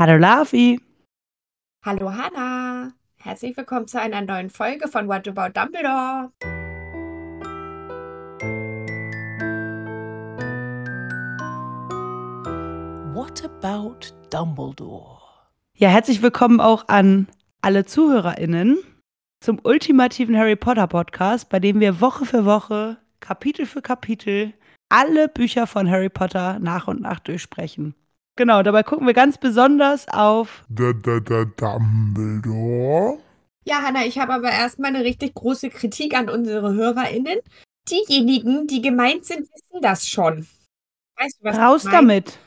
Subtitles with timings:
[0.00, 0.80] Hallo Lavi.
[1.84, 2.94] Hallo Hanna.
[3.18, 6.32] Herzlich willkommen zu einer neuen Folge von What About Dumbledore.
[13.12, 13.98] What About
[14.30, 15.20] Dumbledore?
[15.76, 17.28] Ja, herzlich willkommen auch an
[17.60, 18.78] alle ZuhörerInnen
[19.40, 24.54] zum ultimativen Harry Potter Podcast, bei dem wir Woche für Woche, Kapitel für Kapitel
[24.88, 27.94] alle Bücher von Harry Potter nach und nach durchsprechen.
[28.40, 33.18] Genau, dabei gucken wir ganz besonders auf D -d -d Dumbledore.
[33.66, 37.38] Ja, Hanna, ich habe aber erstmal eine richtig große Kritik an unsere HörerInnen.
[37.90, 40.48] Diejenigen, die gemeint sind, wissen das schon.
[41.18, 42.38] Weißt du, was Raus damit.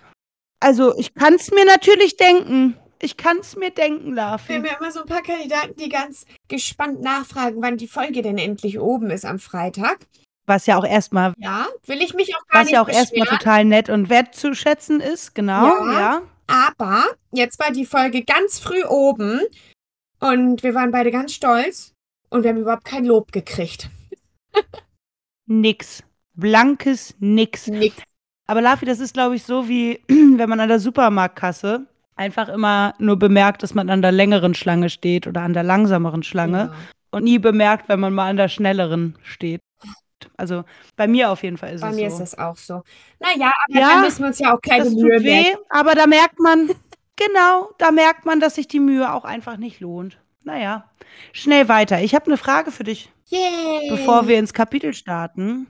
[0.60, 2.76] Also, ich kann es mir natürlich denken.
[3.00, 4.50] Ich kann es mir denken, Lafi.
[4.50, 8.24] Wir haben ja immer so ein paar Kandidaten, die ganz gespannt nachfragen, wann die Folge
[8.24, 10.08] denn endlich oben ist am Freitag.
[10.46, 11.34] Was ja auch erstmal.
[11.38, 15.00] Ja, will ich mich auch gar was nicht ja auch erstmal total nett und wertzuschätzen
[15.00, 16.22] ist, genau, ja, ja.
[16.48, 19.40] Aber jetzt war die Folge ganz früh oben
[20.20, 21.94] und wir waren beide ganz stolz
[22.30, 23.90] und wir haben überhaupt kein Lob gekriegt.
[25.46, 26.04] nix.
[26.36, 27.68] Blankes Nix.
[27.68, 27.98] Nix.
[28.48, 32.94] Aber Lafi, das ist, glaube ich, so wie wenn man an der Supermarktkasse einfach immer
[33.00, 36.74] nur bemerkt, dass man an der längeren Schlange steht oder an der langsameren Schlange ja.
[37.12, 39.62] und nie bemerkt, wenn man mal an der schnelleren steht.
[40.38, 40.64] Also
[40.96, 41.98] bei mir auf jeden Fall ist bei es so.
[41.98, 42.84] Bei mir ist es auch so.
[43.20, 45.96] Naja, aber ja, da müssen wir uns ja auch keine das Mühe tut weh, Aber
[45.96, 46.70] da merkt man,
[47.16, 50.20] genau, da merkt man, dass sich die Mühe auch einfach nicht lohnt.
[50.44, 50.90] Naja,
[51.32, 52.02] schnell weiter.
[52.02, 53.90] Ich habe eine Frage für dich, Yay.
[53.90, 55.68] bevor wir ins Kapitel starten.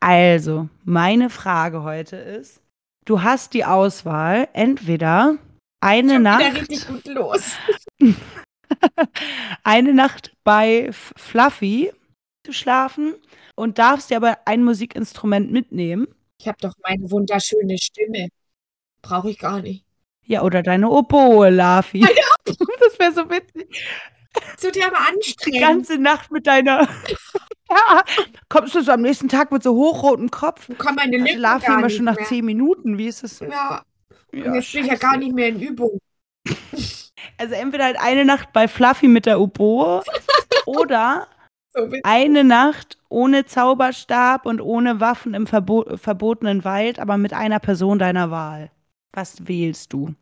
[0.00, 2.60] Also, meine Frage heute ist,
[3.04, 5.38] du hast die Auswahl, entweder
[5.80, 6.54] eine Schon Nacht.
[6.56, 7.56] Richtig gut los.
[9.62, 11.92] eine Nacht bei Fluffy
[12.44, 13.14] zu schlafen
[13.56, 16.06] und darfst dir aber ein Musikinstrument mitnehmen.
[16.38, 18.28] Ich habe doch meine wunderschöne Stimme.
[19.02, 19.84] Brauche ich gar nicht.
[20.22, 22.00] Ja, oder deine Oboe, Lafi.
[22.44, 23.68] das wäre so witzig.
[24.56, 25.56] Zu dir aber anstrengend.
[25.56, 26.88] Die ganze Nacht mit deiner.
[27.70, 28.04] ja,
[28.48, 30.68] kommst du so am nächsten Tag mit so hochrotem Kopf?
[30.76, 32.26] Komm meine Lippen Lafi immer schon nach mehr.
[32.26, 32.98] zehn Minuten.
[32.98, 33.40] Wie ist es?
[33.40, 33.82] Ja,
[34.32, 35.98] ja jetzt bin ich ja gar nicht mehr in Übung.
[37.38, 40.02] Also entweder halt eine Nacht bei Fluffy mit der Oboe
[40.64, 41.26] oder
[42.02, 47.98] eine Nacht ohne Zauberstab und ohne Waffen im verbo verbotenen Wald, aber mit einer Person
[47.98, 48.70] deiner Wahl.
[49.12, 50.14] Was wählst du?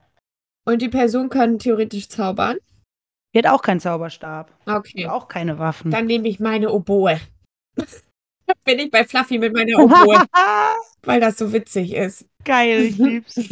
[0.66, 2.56] Und die Person kann theoretisch zaubern?
[3.34, 4.52] Die hat auch keinen Zauberstab.
[4.66, 5.04] Okay.
[5.04, 5.90] Und auch keine Waffen.
[5.90, 7.20] Dann nehme ich meine Oboe.
[8.64, 10.24] Bin ich bei Fluffy mit meiner Oboe.
[11.02, 12.26] weil das so witzig ist.
[12.44, 13.34] Geil, ich lieb's.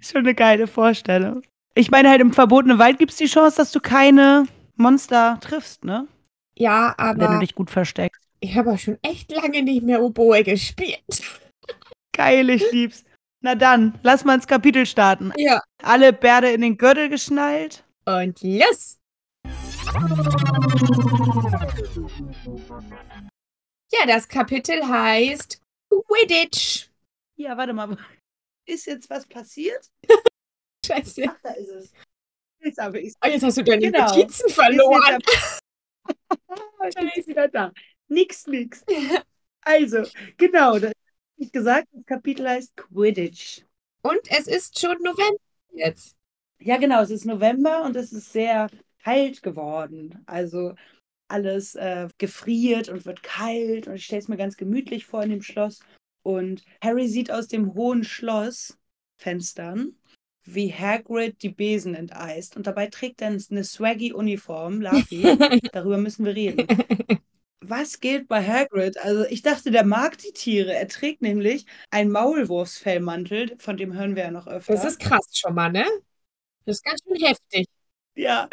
[0.00, 1.42] Schon eine geile Vorstellung.
[1.74, 4.46] Ich meine, halt im verbotenen Wald gibt es die Chance, dass du keine
[4.82, 6.08] Monster triffst, ne?
[6.56, 7.20] Ja, aber.
[7.20, 8.20] Wenn du dich gut versteckst.
[8.40, 11.22] Ich habe auch schon echt lange nicht mehr Oboe gespielt.
[12.12, 13.04] Geil, ich lieb's.
[13.40, 15.32] Na dann, lass mal ins Kapitel starten.
[15.36, 15.62] Ja.
[15.82, 17.84] Alle Bärde in den Gürtel geschnallt.
[18.04, 18.98] Und los!
[23.92, 26.88] Ja, das Kapitel heißt Quidditch.
[27.36, 27.96] Ja, warte mal.
[28.66, 29.90] Ist jetzt was passiert?
[30.86, 31.24] Scheiße.
[31.28, 31.92] Ach, da ist es.
[32.62, 33.14] Jetzt habe ich's.
[33.24, 34.06] Oh, jetzt hast du deine genau.
[34.06, 35.18] Notizen verloren.
[36.94, 37.72] Dann ist wieder da.
[38.08, 38.84] Nix, nix.
[39.64, 40.02] Also,
[40.38, 40.92] genau, das
[41.36, 43.62] ich gesagt, das Kapitel heißt Quidditch.
[44.02, 45.38] Und es ist schon November
[45.72, 46.16] jetzt.
[46.60, 48.68] Ja, genau, es ist November und es ist sehr
[49.02, 50.22] kalt geworden.
[50.26, 50.74] Also
[51.28, 55.30] alles äh, gefriert und wird kalt und ich stelle es mir ganz gemütlich vor in
[55.30, 55.80] dem Schloss.
[56.22, 59.96] Und Harry sieht aus dem hohen Schlossfenstern
[60.44, 62.56] wie Hagrid die Besen enteist.
[62.56, 65.22] Und dabei trägt er eine swaggy Uniform, Laffy.
[65.72, 66.66] Darüber müssen wir reden.
[67.60, 68.98] Was geht bei Hagrid?
[68.98, 70.74] Also ich dachte, der mag die Tiere.
[70.74, 74.74] Er trägt nämlich einen Maulwurfsfellmantel, von dem hören wir ja noch öfter.
[74.74, 75.86] Das ist krass schon mal, ne?
[76.64, 77.68] Das ist ganz schön heftig.
[78.14, 78.48] Ja,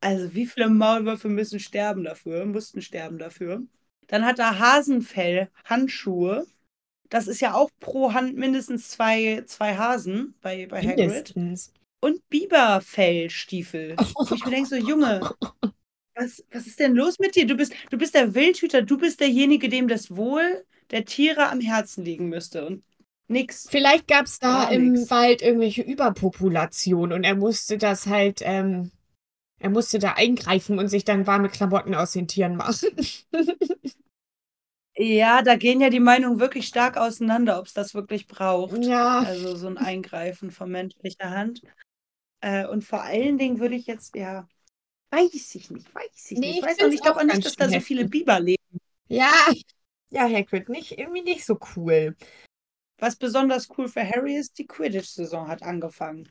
[0.00, 3.62] also wie viele Maulwürfe müssen sterben dafür, mussten sterben dafür.
[4.06, 6.46] Dann hat er Hasenfell-Handschuhe
[7.10, 10.96] das ist ja auch pro Hand mindestens zwei, zwei Hasen bei, bei Hagrid.
[10.96, 11.72] Mindestens.
[12.00, 13.96] Und Biberfellstiefel.
[13.98, 15.20] Wo ich mir denke, so, Junge,
[16.14, 17.46] was, was ist denn los mit dir?
[17.46, 21.60] Du bist, du bist der Wildhüter, du bist derjenige, dem das Wohl der Tiere am
[21.60, 22.64] Herzen liegen müsste.
[22.66, 22.84] Und
[23.28, 23.66] nix.
[23.68, 25.10] Vielleicht gab es da im nix.
[25.10, 28.92] Wald irgendwelche Überpopulation und er musste das halt, ähm,
[29.58, 32.88] er musste da eingreifen und sich dann warme Klamotten aus den Tieren machen.
[34.96, 38.84] Ja, da gehen ja die Meinungen wirklich stark auseinander, ob es das wirklich braucht.
[38.84, 39.20] Ja.
[39.20, 41.62] Also so ein Eingreifen von menschlicher Hand.
[42.40, 44.48] Äh, und vor allen Dingen würde ich jetzt, ja,
[45.10, 46.58] weiß ich nicht, weiß ich Nee, nicht.
[46.58, 48.06] ich weiß noch nicht, auch auch nicht, dass da so viele.
[48.06, 48.62] Biber leben.
[49.08, 49.30] Ja.
[50.10, 52.16] Ja, Hagrid, nicht, irgendwie nicht so cool.
[52.98, 56.28] Was besonders cool für Harry ist, die Quidditch-Saison hat angefangen.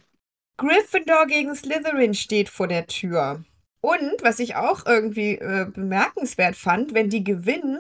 [0.58, 3.44] Gryffindor gegen Slytherin steht vor der Tür.
[3.82, 7.80] Und was ich auch irgendwie äh, bemerkenswert fand, wenn die gewinnen,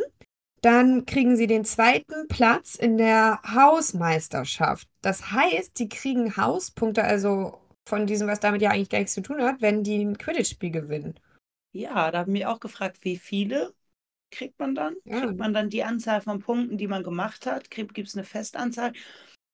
[0.61, 4.87] dann kriegen sie den zweiten Platz in der Hausmeisterschaft.
[5.01, 9.21] Das heißt, die kriegen Hauspunkte, also von diesem, was damit ja eigentlich gar nichts zu
[9.21, 11.19] tun hat, wenn die ein Quidditch-Spiel gewinnen.
[11.71, 13.73] Ja, da haben wir auch gefragt, wie viele
[14.31, 14.95] kriegt man dann?
[15.05, 15.21] Ja.
[15.21, 17.71] Kriegt man dann die Anzahl von Punkten, die man gemacht hat?
[17.71, 18.93] Gibt es eine Festanzahl?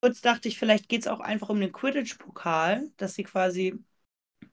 [0.01, 3.79] Kurz dachte ich, vielleicht geht es auch einfach um den Quidditch-Pokal, dass sie quasi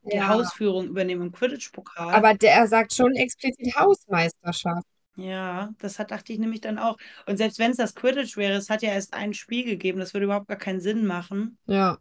[0.05, 0.29] die ja.
[0.29, 2.15] Hausführung übernehmen im Quidditch-Pokal.
[2.15, 4.87] Aber der sagt schon explizit Hausmeisterschaft.
[5.17, 6.97] Ja, das hat, dachte ich nämlich dann auch.
[7.27, 10.15] Und selbst wenn es das Quidditch wäre, es hat ja erst ein Spiel gegeben, das
[10.15, 11.59] würde überhaupt gar keinen Sinn machen.
[11.67, 11.99] Ja.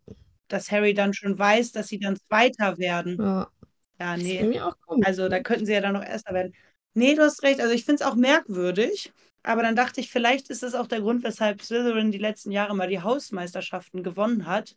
[0.48, 3.18] Dass Harry dann schon weiß, dass sie dann Zweiter werden.
[3.19, 3.50] Ja.
[4.00, 4.60] Ja, nee.
[5.04, 6.54] Also da könnten sie ja dann noch Erster werden.
[6.94, 7.62] Nee, du hast recht.
[7.62, 9.13] Also ich finde es auch merkwürdig.
[9.44, 12.75] Aber dann dachte ich, vielleicht ist das auch der Grund, weshalb Slytherin die letzten Jahre
[12.75, 14.75] mal die Hausmeisterschaften gewonnen hat,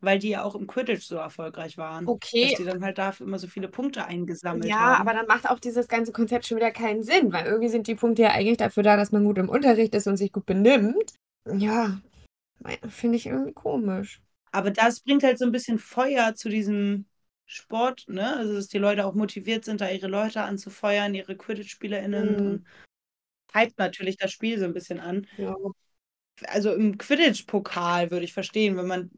[0.00, 2.06] weil die ja auch im Quidditch so erfolgreich waren.
[2.06, 2.50] Okay.
[2.50, 4.92] Dass die dann halt dafür immer so viele Punkte eingesammelt ja, haben.
[4.92, 7.86] Ja, aber dann macht auch dieses ganze Konzept schon wieder keinen Sinn, weil irgendwie sind
[7.86, 10.46] die Punkte ja eigentlich dafür da, dass man gut im Unterricht ist und sich gut
[10.46, 11.14] benimmt.
[11.52, 12.00] Ja,
[12.88, 14.20] finde ich irgendwie komisch.
[14.52, 17.06] Aber das bringt halt so ein bisschen Feuer zu diesem
[17.46, 18.36] Sport, ne?
[18.36, 22.52] Also, dass die Leute auch motiviert sind, da ihre Leute anzufeuern, ihre Quidditch-SpielerInnen.
[22.52, 22.66] Mhm
[23.76, 25.26] natürlich das Spiel so ein bisschen an.
[25.36, 25.56] Ja.
[26.46, 29.10] Also im Quidditch-Pokal würde ich verstehen, wenn man.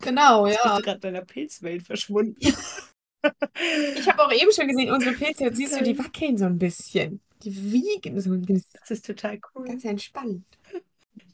[0.00, 0.56] Genau, ja.
[0.62, 2.36] Bist du gerade in der Pilzwelt verschwunden.
[2.40, 6.58] ich habe auch eben schon gesehen, unsere Pilze, jetzt siehst du, die wackeln so ein
[6.58, 7.20] bisschen.
[7.42, 8.80] Die wiegen so ein bisschen.
[8.80, 9.66] Das ist total cool.
[9.66, 10.44] Ganz entspannt.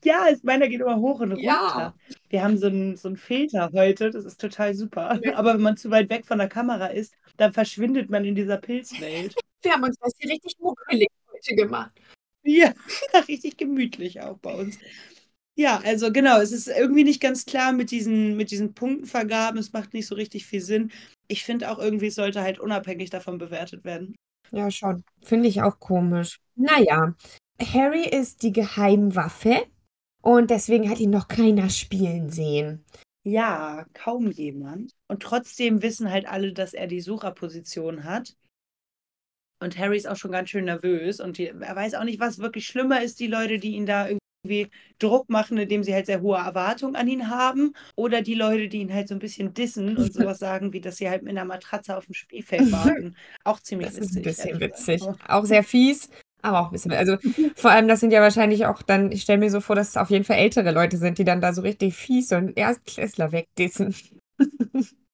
[0.05, 1.45] Ja, meiner geht immer hoch und runter.
[1.45, 1.95] Ja.
[2.29, 5.19] Wir haben so einen, so einen Filter heute, das ist total super.
[5.23, 5.37] Ja.
[5.37, 8.59] Aber wenn man zu weit weg von der Kamera ist, dann verschwindet man in dieser
[8.59, 9.35] Pilzwelt.
[9.62, 11.91] Wir haben uns das hier richtig muckelig heute gemacht.
[12.45, 12.73] Ja,
[13.29, 14.79] richtig gemütlich auch bei uns.
[15.58, 19.58] Ja, also genau, es ist irgendwie nicht ganz klar mit diesen, mit diesen Punktenvergaben.
[19.58, 20.93] Es macht nicht so richtig viel Sinn.
[21.29, 24.14] Ich finde auch irgendwie, es sollte halt unabhängig davon bewertet werden.
[24.53, 25.03] Ja, schon.
[25.23, 26.38] Finde ich auch komisch.
[26.56, 27.14] Naja,
[27.61, 29.67] Harry ist die Geheimwaffe
[30.23, 32.85] und deswegen hat ihn noch keiner spielen sehen.
[33.25, 34.93] Ja, kaum jemand.
[35.09, 38.37] Und trotzdem wissen halt alle, dass er die Sucherposition hat.
[39.59, 42.38] Und Harry ist auch schon ganz schön nervös und die, er weiß auch nicht, was
[42.38, 44.06] wirklich schlimmer ist, die Leute, die ihn da
[44.47, 48.69] irgendwie Druck machen, indem sie halt sehr hohe Erwartungen an ihn haben, oder die Leute,
[48.69, 51.33] die ihn halt so ein bisschen dissen und sowas sagen, wie dass sie halt mit
[51.33, 53.17] einer Matratze auf dem Spielfeld warten.
[53.45, 54.11] Auch ziemlich das witzig.
[54.11, 55.03] Ist ein bisschen witzig.
[55.29, 56.09] Auch sehr fies.
[56.43, 57.17] Aber auch ein bisschen, also
[57.57, 59.97] vor allem, das sind ja wahrscheinlich auch dann, ich stelle mir so vor, dass es
[59.97, 63.95] auf jeden Fall ältere Leute sind, die dann da so richtig fies und Erstklässler wegdissen.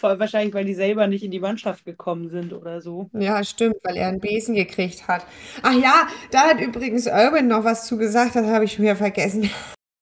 [0.00, 3.08] Wahrscheinlich, weil die selber nicht in die Mannschaft gekommen sind oder so.
[3.12, 5.26] Ja, stimmt, weil er einen Besen gekriegt hat.
[5.62, 8.96] Ach ja, da hat übrigens Urban noch was zu gesagt, das habe ich schon wieder
[8.96, 9.50] vergessen.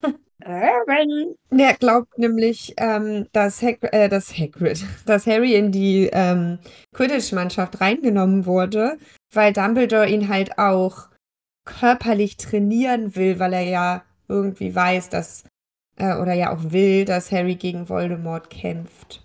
[0.44, 1.34] Urban.
[1.50, 6.58] Der glaubt nämlich, ähm, dass, Hag äh, dass Hagrid, dass Harry in die ähm,
[6.92, 8.98] Quidditch-Mannschaft reingenommen wurde,
[9.32, 11.08] weil Dumbledore ihn halt auch
[11.64, 15.44] körperlich trainieren will, weil er ja irgendwie weiß, dass,
[15.96, 19.23] äh, oder ja auch will, dass Harry gegen Voldemort kämpft.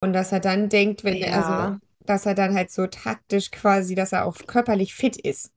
[0.00, 3.94] Und dass er dann denkt, wenn er, also, dass er dann halt so taktisch quasi,
[3.94, 5.52] dass er auch körperlich fit ist.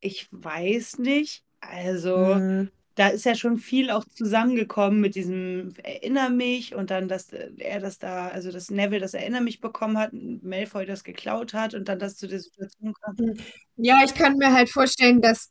[0.00, 1.44] Ich weiß nicht.
[1.60, 2.70] Also, mhm.
[2.94, 7.80] da ist ja schon viel auch zusammengekommen mit diesem Erinner mich und dann, dass er
[7.80, 11.88] das da, also dass Neville das Erinner mich bekommen hat, Malfoy das geklaut hat und
[11.88, 13.16] dann das zu der Situation kam.
[13.16, 13.36] Hm.
[13.76, 15.48] Ja, ich kann mir halt vorstellen, dass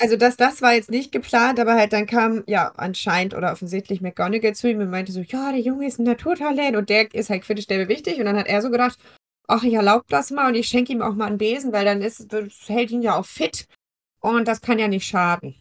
[0.00, 4.00] also das, das war jetzt nicht geplant, aber halt dann kam ja anscheinend oder offensichtlich
[4.00, 7.30] McGonagall zu ihm und meinte so, ja, der Junge ist ein Naturtalent und der ist
[7.30, 8.18] halt kritisch der wichtig.
[8.18, 8.98] Und dann hat er so gedacht,
[9.48, 12.02] ach, ich erlaube das mal und ich schenke ihm auch mal einen Besen, weil dann
[12.02, 13.66] ist, das hält ihn ja auch fit
[14.20, 15.54] und das kann ja nicht schaden.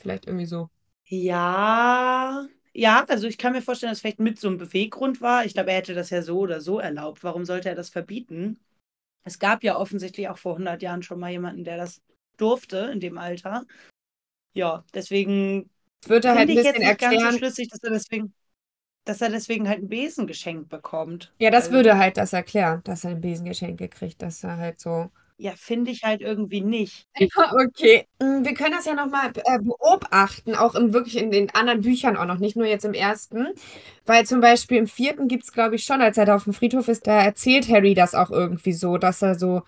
[0.00, 0.68] Vielleicht irgendwie so.
[1.04, 5.44] Ja, ja, also ich kann mir vorstellen, dass vielleicht mit so einem Beweggrund war.
[5.44, 7.22] Ich glaube, er hätte das ja so oder so erlaubt.
[7.22, 8.58] Warum sollte er das verbieten?
[9.24, 12.00] Es gab ja offensichtlich auch vor 100 Jahren schon mal jemanden, der das
[12.42, 13.64] durfte in dem Alter.
[14.54, 15.70] Ja, deswegen
[16.06, 17.18] würde er halt ein bisschen erklären.
[17.18, 18.34] ganz so schlüssig, dass er deswegen
[19.04, 21.32] dass er deswegen halt ein Besen geschenkt bekommt.
[21.38, 24.58] Ja, das also, würde halt das erklären, dass er ein Besen geschenkt kriegt, dass er
[24.58, 27.08] halt so ja, finde ich halt irgendwie nicht.
[27.18, 28.06] Ja, okay.
[28.20, 32.16] Mm, wir können das ja nochmal äh, beobachten, auch in, wirklich in den anderen Büchern
[32.16, 33.48] auch noch, nicht nur jetzt im ersten.
[34.06, 36.52] Weil zum Beispiel im vierten gibt es, glaube ich, schon, als er da auf dem
[36.52, 39.62] Friedhof ist, da erzählt Harry das auch irgendwie so, dass er so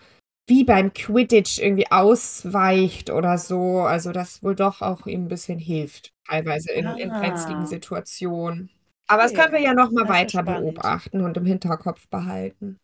[0.47, 3.81] wie beim Quidditch irgendwie ausweicht oder so.
[3.81, 7.67] Also das wohl doch auch ihm ein bisschen hilft, teilweise in, in brenzligen ah.
[7.67, 8.69] Situationen.
[9.07, 12.79] Aber das können wir ja noch mal weiter beobachten und im Hinterkopf behalten.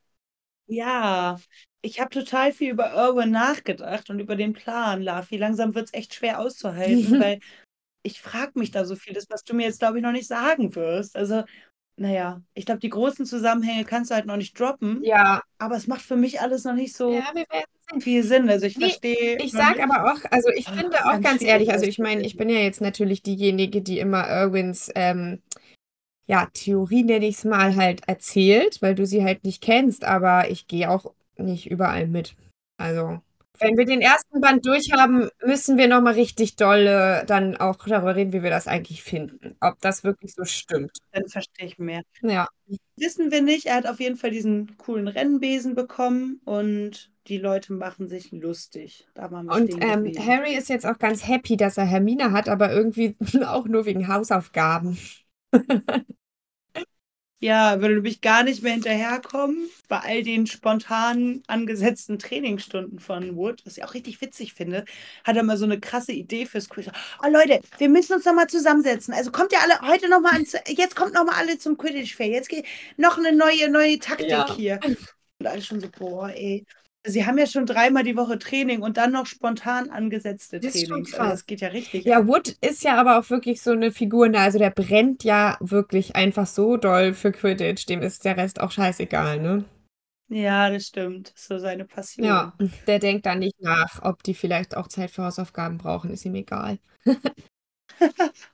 [0.68, 1.40] Ja,
[1.82, 5.38] ich habe total viel über Irwin nachgedacht und über den Plan, Lafi.
[5.38, 7.40] Langsam wird es echt schwer auszuhalten, weil
[8.04, 10.28] ich frage mich da so viel, das, was du mir jetzt, glaube ich, noch nicht
[10.28, 11.16] sagen wirst.
[11.16, 11.44] Also
[12.02, 15.02] naja, ich glaube, die großen Zusammenhänge kannst du halt noch nicht droppen.
[15.04, 15.44] Ja.
[15.60, 17.32] Aber es macht für mich alles noch nicht so ja,
[18.00, 18.50] viel Sinn.
[18.50, 19.38] Also ich nee, verstehe.
[19.38, 22.38] Ich sage aber auch, also ich Ach, finde auch ganz ehrlich, also ich meine, ich
[22.38, 25.44] bin ja jetzt natürlich diejenige, die immer Irwins ähm,
[26.26, 30.50] ja, Theorie, nenne ich es mal, halt erzählt, weil du sie halt nicht kennst, aber
[30.50, 32.36] ich gehe auch nicht überall mit.
[32.78, 33.20] Also,
[33.62, 38.34] wenn wir den ersten Band durchhaben, müssen wir nochmal richtig dolle dann auch darüber reden,
[38.34, 39.56] wie wir das eigentlich finden.
[39.60, 40.98] Ob das wirklich so stimmt.
[41.12, 42.02] Dann verstehe ich mehr.
[42.22, 42.48] Ja.
[42.96, 43.68] Wissen wir nicht.
[43.68, 49.08] Er hat auf jeden Fall diesen coolen Rennbesen bekommen und die Leute machen sich lustig.
[49.16, 50.12] Und ähm.
[50.20, 53.16] Harry ist jetzt auch ganz happy, dass er Hermine hat, aber irgendwie
[53.46, 54.98] auch nur wegen Hausaufgaben.
[57.44, 63.66] Ja, würde nämlich gar nicht mehr hinterherkommen bei all den spontan angesetzten Trainingsstunden von Wood,
[63.66, 64.86] was ich auch richtig witzig finde,
[65.24, 66.86] hat er mal so eine krasse Idee fürs Quiz.
[67.24, 69.12] Oh Leute, wir müssen uns noch mal zusammensetzen.
[69.16, 72.16] Also kommt ihr alle heute noch mal ans, jetzt kommt noch mal alle zum Quidditch
[72.16, 72.28] Fair.
[72.28, 72.66] Jetzt geht
[72.98, 74.56] noch eine neue neue Taktik Ja.
[74.56, 74.80] hier.
[74.84, 76.64] Und alle schon so boah, ey.
[77.04, 80.82] Sie haben ja schon dreimal die Woche Training und dann noch spontan angesetzte Das ist
[80.82, 81.14] schon Trainings.
[81.14, 81.32] Also krass.
[81.32, 82.06] das geht ja richtig.
[82.06, 84.40] Ja, Wood ist ja aber auch wirklich so eine Figur, ne?
[84.40, 87.88] Also der brennt ja wirklich einfach so doll für Quidditch.
[87.88, 89.66] Dem ist der Rest auch scheißegal, ne?
[90.30, 91.34] Ja, das stimmt.
[91.36, 92.26] So seine Passion.
[92.26, 92.54] Ja,
[92.88, 96.36] der denkt da nicht nach, ob die vielleicht auch Zeit für Hausaufgaben brauchen, ist ihm
[96.36, 96.80] egal.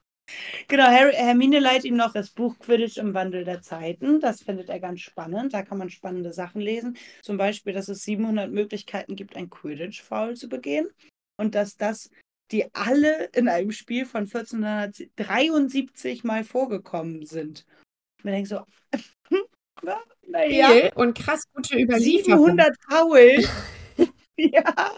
[0.67, 4.19] Genau, Harry, Hermine leiht ihm noch das Buch Quidditch im Wandel der Zeiten.
[4.19, 5.53] Das findet er ganz spannend.
[5.53, 6.98] Da kann man spannende Sachen lesen.
[7.22, 10.89] Zum Beispiel, dass es 700 Möglichkeiten gibt, ein Quidditch-Foul zu begehen.
[11.38, 12.10] Und dass das,
[12.51, 17.65] die alle in einem Spiel von 1473 mal vorgekommen sind.
[18.24, 18.62] Man denkt so,
[20.27, 22.57] naja, und krass gute Überlieferung.
[22.57, 23.46] 700 Foul.
[24.53, 24.91] ja.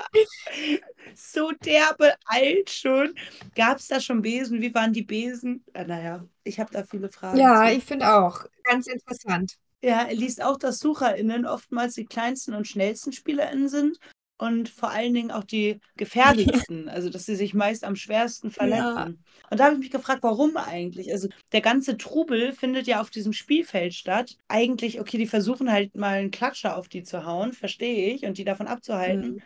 [1.16, 3.16] So derbe alt schon.
[3.56, 4.62] Gab es da schon Besen?
[4.62, 5.64] Wie waren die Besen?
[5.74, 7.38] Äh, naja, ich habe da viele Fragen.
[7.40, 7.78] Ja, zu.
[7.78, 8.46] ich finde auch.
[8.64, 9.56] Ganz interessant.
[9.82, 14.00] Ja, er liest auch, dass SucherInnen oftmals die kleinsten und schnellsten SpielerInnen sind
[14.40, 16.90] und vor allen Dingen auch die gefährdetsten.
[16.90, 19.24] Also, dass sie sich meist am schwersten verletzen.
[19.52, 21.12] Und da habe ich mich gefragt, warum eigentlich?
[21.12, 24.38] Also, der ganze Trubel findet ja auf diesem Spielfeld statt.
[24.48, 28.38] Eigentlich, okay, die versuchen halt mal einen Klatscher auf die zu hauen, verstehe ich, und
[28.38, 29.34] die davon abzuhalten.
[29.36, 29.42] Mhm.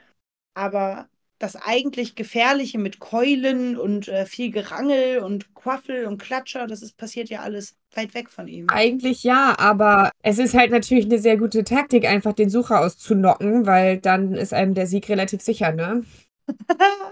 [0.54, 1.10] Aber
[1.44, 6.96] das eigentlich Gefährliche mit Keulen und äh, viel Gerangel und Quaffel und Klatscher, das ist,
[6.96, 8.68] passiert ja alles weit weg von ihm.
[8.70, 13.66] Eigentlich ja, aber es ist halt natürlich eine sehr gute Taktik, einfach den Sucher auszunocken,
[13.66, 16.06] weil dann ist einem der Sieg relativ sicher, ne?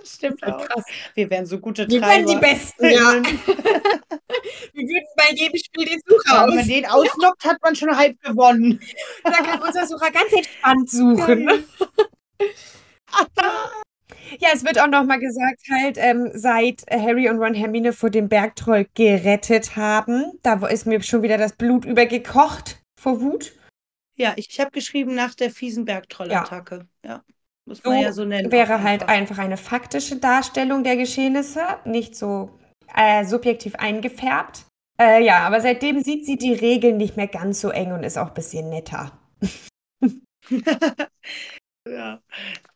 [0.05, 0.65] Stimmt auch.
[0.65, 0.85] Krass.
[1.13, 2.27] Wir wären so gute Wir Treiber.
[2.27, 3.13] wären die Besten, ja.
[4.73, 6.67] Wir würden bei jedem Spiel den Sucher Aber wenn man aus.
[6.67, 8.79] den ausnockt, hat man schon halb gewonnen.
[9.25, 11.49] Da kann unser Sucher ganz entspannt suchen.
[14.39, 18.09] Ja, es wird auch noch mal gesagt, halt, ähm, seit Harry und Ron Hermine vor
[18.09, 23.53] dem Bergtroll gerettet haben, da ist mir schon wieder das Blut übergekocht vor Wut.
[24.15, 26.87] Ja, ich, ich habe geschrieben nach der fiesen Bergtrollattacke.
[27.05, 27.23] Ja.
[27.65, 28.51] Muss So man ja so nennen.
[28.51, 32.49] wäre halt einfach eine faktische Darstellung der Geschehnisse, nicht so
[32.95, 34.65] äh, subjektiv eingefärbt.
[34.99, 38.17] Äh, ja, aber seitdem sieht sie die Regeln nicht mehr ganz so eng und ist
[38.17, 39.11] auch ein bisschen netter.
[41.87, 42.21] ja,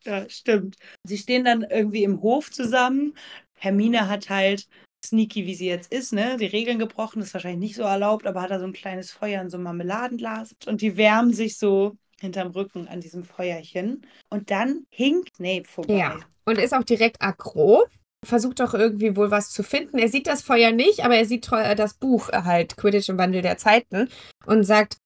[0.06, 0.76] ja, stimmt.
[1.04, 3.14] Sie stehen dann irgendwie im Hof zusammen.
[3.54, 4.66] Hermine hat halt
[5.04, 8.42] sneaky, wie sie jetzt ist, ne, die Regeln gebrochen, ist wahrscheinlich nicht so erlaubt, aber
[8.42, 11.96] hat da so ein kleines Feuer in so einem Marmeladenglas und die wärmen sich so
[12.20, 14.06] hinterm Rücken an diesem Feuerchen.
[14.30, 15.94] Und dann hinkt Snape vorbei.
[15.94, 16.18] Ja.
[16.44, 17.84] Und ist auch direkt aggro.
[18.24, 19.98] Versucht doch irgendwie wohl was zu finden.
[19.98, 23.18] Er sieht das Feuer nicht, aber er sieht tro- das Buch äh, halt, Quidditch im
[23.18, 24.08] Wandel der Zeiten,
[24.46, 24.96] und sagt,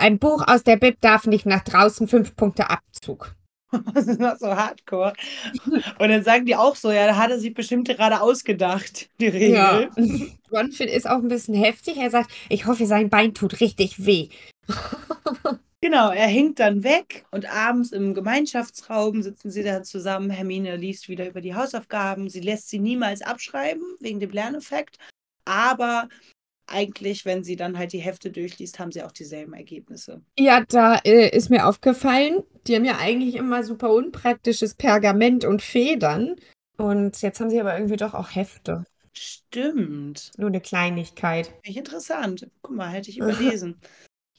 [0.00, 3.34] ein Buch aus der Bib darf nicht nach draußen, fünf Punkte Abzug.
[3.94, 5.12] Das ist noch so hardcore.
[5.98, 9.28] Und dann sagen die auch so, ja, da hat er sich bestimmt gerade ausgedacht, die
[9.28, 9.90] Regel.
[10.52, 11.98] Ron find- ist auch ein bisschen heftig.
[11.98, 14.28] Er sagt, ich hoffe, sein Bein tut richtig weh.
[15.80, 20.28] Genau, er hinkt dann weg und abends im Gemeinschaftsraum sitzen sie da zusammen.
[20.28, 22.28] Hermine liest wieder über die Hausaufgaben.
[22.28, 24.98] Sie lässt sie niemals abschreiben wegen dem Lerneffekt.
[25.44, 26.08] Aber
[26.68, 30.22] eigentlich, wenn sie dann halt die Hefte durchliest, haben sie auch dieselben Ergebnisse.
[30.38, 35.62] Ja, da äh, ist mir aufgefallen, die haben ja eigentlich immer super unpraktisches Pergament und
[35.62, 36.36] Federn.
[36.76, 38.84] Und jetzt haben sie aber irgendwie doch auch Hefte.
[39.12, 40.30] Stimmt.
[40.36, 41.52] Nur eine Kleinigkeit.
[41.64, 42.48] Interessant.
[42.62, 43.80] Guck mal, hätte ich überlesen.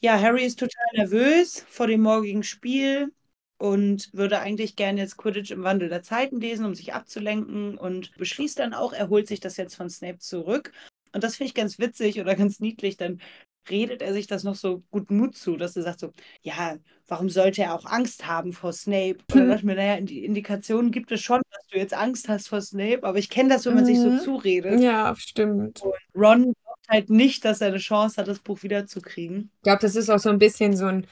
[0.00, 3.12] Ja, Harry ist total nervös vor dem morgigen Spiel
[3.58, 8.16] und würde eigentlich gerne jetzt Quidditch im Wandel der Zeiten lesen, um sich abzulenken und
[8.16, 10.72] beschließt dann auch, er holt sich das jetzt von Snape zurück.
[11.12, 12.96] Und das finde ich ganz witzig oder ganz niedlich.
[12.96, 13.20] Dann
[13.68, 16.12] redet er sich das noch so gut Mut zu, dass er sagt so,
[16.42, 19.18] ja, warum sollte er auch Angst haben vor Snape?
[19.30, 22.48] Und dann dachte mir, naja, die Indikationen gibt es schon, dass du jetzt Angst hast
[22.48, 24.20] vor Snape, aber ich kenne das, wenn man sich so Mhm.
[24.20, 24.80] zuredet.
[24.80, 25.82] Ja, stimmt.
[26.14, 29.50] Ron glaubt halt nicht, dass er eine Chance hat, das Buch wiederzukriegen.
[29.58, 31.06] Ich glaube, das ist auch so ein bisschen so ein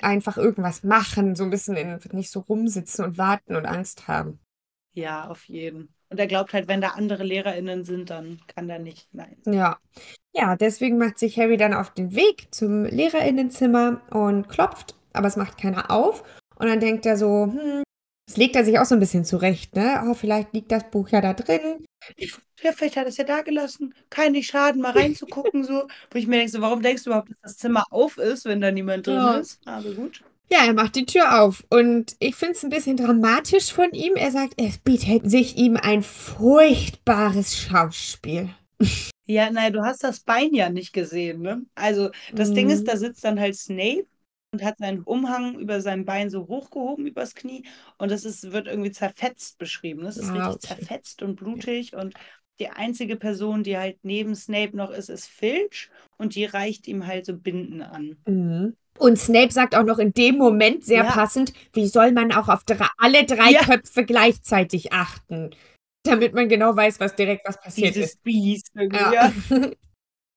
[0.00, 4.40] einfach irgendwas machen, so ein bisschen in, nicht so rumsitzen und warten und Angst haben.
[4.92, 5.94] Ja, auf jeden.
[6.10, 9.36] Und er glaubt halt, wenn da andere LehrerInnen sind, dann kann er nicht nein.
[9.46, 9.78] Ja.
[10.32, 15.36] Ja, deswegen macht sich Harry dann auf den Weg zum LehrerInnenzimmer und klopft, aber es
[15.36, 16.22] macht keiner auf.
[16.56, 17.82] Und dann denkt er so, hm,
[18.26, 20.04] das legt er sich auch so ein bisschen zurecht, ne?
[20.06, 21.84] Oh, vielleicht liegt das Buch ja da drin.
[22.62, 23.94] Ja, vielleicht hat er es ja da gelassen.
[24.10, 25.86] Kann nicht schaden, mal reinzugucken, so.
[26.10, 28.60] Wo ich mir denke, so, warum denkst du überhaupt, dass das Zimmer auf ist, wenn
[28.60, 29.38] da niemand drin Ja.
[29.38, 29.60] ist?
[29.66, 30.22] Aber gut.
[30.52, 34.16] Ja, er macht die Tür auf und ich finde es ein bisschen dramatisch von ihm.
[34.16, 38.50] Er sagt, es bietet sich ihm ein furchtbares Schauspiel.
[39.26, 41.64] Ja, nein, du hast das Bein ja nicht gesehen, ne?
[41.76, 42.70] Also, das Ding Mhm.
[42.70, 44.06] ist, da sitzt dann halt Snape
[44.50, 47.64] und hat seinen Umhang über sein Bein so hochgehoben übers Knie
[47.98, 50.02] und das ist, wird irgendwie zerfetzt beschrieben.
[50.02, 50.60] Das ist Ah, richtig okay.
[50.60, 52.14] zerfetzt und blutig und
[52.60, 57.06] die einzige Person, die halt neben Snape noch ist, ist Filch und die reicht ihm
[57.06, 58.16] halt so Binden an.
[58.26, 58.76] Mhm.
[58.98, 61.10] Und Snape sagt auch noch in dem Moment sehr Ja.
[61.10, 62.62] passend, wie soll man auch auf
[62.98, 63.60] alle drei Ja.
[63.64, 65.50] Köpfe gleichzeitig achten,
[66.04, 68.22] damit man genau weiß, was direkt was passiert Dieses ist.
[68.22, 69.12] Biest Ja.
[69.12, 69.32] ja.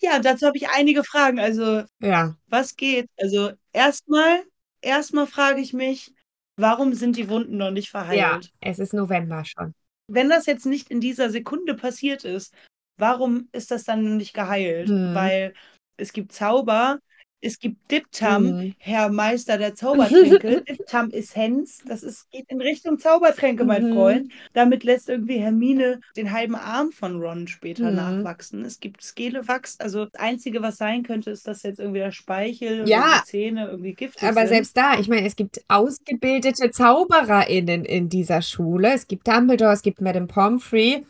[0.01, 1.39] Ja, dazu habe ich einige Fragen.
[1.39, 2.35] Also, ja.
[2.47, 3.07] was geht?
[3.17, 4.43] Also, erstmal,
[4.81, 6.13] erstmal frage ich mich,
[6.57, 8.51] warum sind die Wunden noch nicht ja, verheilt?
[8.59, 9.73] es ist November schon.
[10.07, 12.53] Wenn das jetzt nicht in dieser Sekunde passiert ist,
[12.97, 14.89] warum ist das dann nicht geheilt?
[14.89, 15.15] Mhm.
[15.15, 15.53] Weil
[15.97, 16.99] es gibt Zauber,
[17.43, 18.75] es gibt Diptam, Mhm.
[18.77, 20.61] Herr Meister der Zaubertränke.
[20.61, 23.93] Diptam Essenz, das ist, geht in Richtung Zaubertränke, mein Mhm.
[23.93, 24.31] Freund.
[24.53, 27.95] Damit lässt irgendwie Hermine den halben Arm von Ron später Mhm.
[27.95, 28.63] nachwachsen.
[28.65, 32.87] Es gibt Skelewachs, also das Einzige, was sein könnte, ist, dass jetzt irgendwie der Speichel
[32.87, 32.99] Ja.
[32.99, 34.49] oder die Zähne irgendwie giftig Aber sind.
[34.49, 38.93] selbst da, ich meine, es gibt ausgebildete ZaubererInnen in dieser Schule.
[38.93, 41.05] Es gibt Dumbledore, es gibt Madame Pomfrey.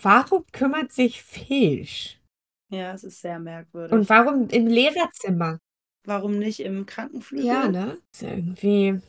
[0.00, 2.18] Warum kümmert sich Filch?
[2.70, 3.92] Ja, es ist sehr merkwürdig.
[3.92, 5.58] Und warum im Lehrerzimmer?
[6.04, 7.46] Warum nicht im Krankenflügel?
[7.46, 7.98] Ja, ne?
[8.12, 9.00] Ist irgendwie.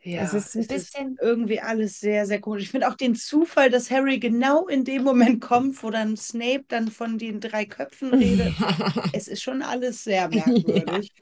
[0.00, 2.62] Ja, Es ist ein es bisschen- irgendwie alles sehr, sehr komisch.
[2.62, 6.64] Ich finde auch den Zufall, dass Harry genau in dem Moment kommt, wo dann Snape
[6.68, 8.54] dann von den drei Köpfen redet.
[9.12, 11.12] es ist schon alles sehr merkwürdig.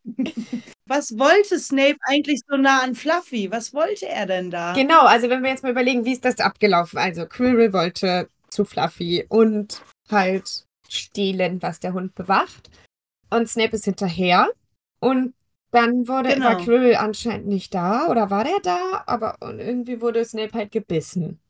[0.87, 3.50] Was wollte Snape eigentlich so nah an Fluffy?
[3.50, 4.74] Was wollte er denn da?
[4.74, 6.98] Genau, also wenn wir jetzt mal überlegen, wie ist das abgelaufen?
[6.98, 12.70] Also Quirrell wollte zu Fluffy und halt stehlen, was der Hund bewacht.
[13.30, 14.48] Und Snape ist hinterher.
[15.00, 15.35] Und
[15.70, 16.64] dann wurde, war Genau.
[16.64, 19.04] Quirrell anscheinend nicht da oder war der da?
[19.06, 21.40] Aber und irgendwie wurde Snape halt gebissen.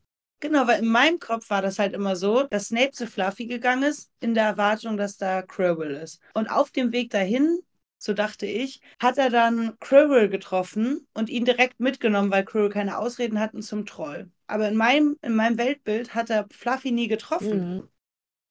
[0.40, 3.84] Genau, weil in meinem Kopf war das halt immer so, dass Snape zu Fluffy gegangen
[3.84, 6.20] ist, in der Erwartung, dass da Quirrell ist.
[6.34, 7.60] Und auf dem Weg dahin,
[7.98, 12.98] so dachte ich, hat er dann Quirrell getroffen und ihn direkt mitgenommen, weil Quirrell keine
[12.98, 14.30] Ausreden hatten zum Troll.
[14.46, 17.76] Aber in meinem, in meinem Weltbild hat er Fluffy nie getroffen.
[17.76, 17.88] Mhm.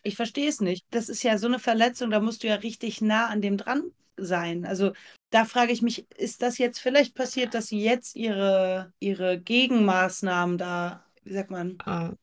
[0.01, 0.85] Ich verstehe es nicht.
[0.91, 3.91] Das ist ja so eine Verletzung, da musst du ja richtig nah an dem dran
[4.17, 4.65] sein.
[4.65, 4.93] Also
[5.31, 10.57] da frage ich mich, ist das jetzt vielleicht passiert, dass sie jetzt ihre, ihre Gegenmaßnahmen
[10.57, 12.13] da, wie sagt man, Ah.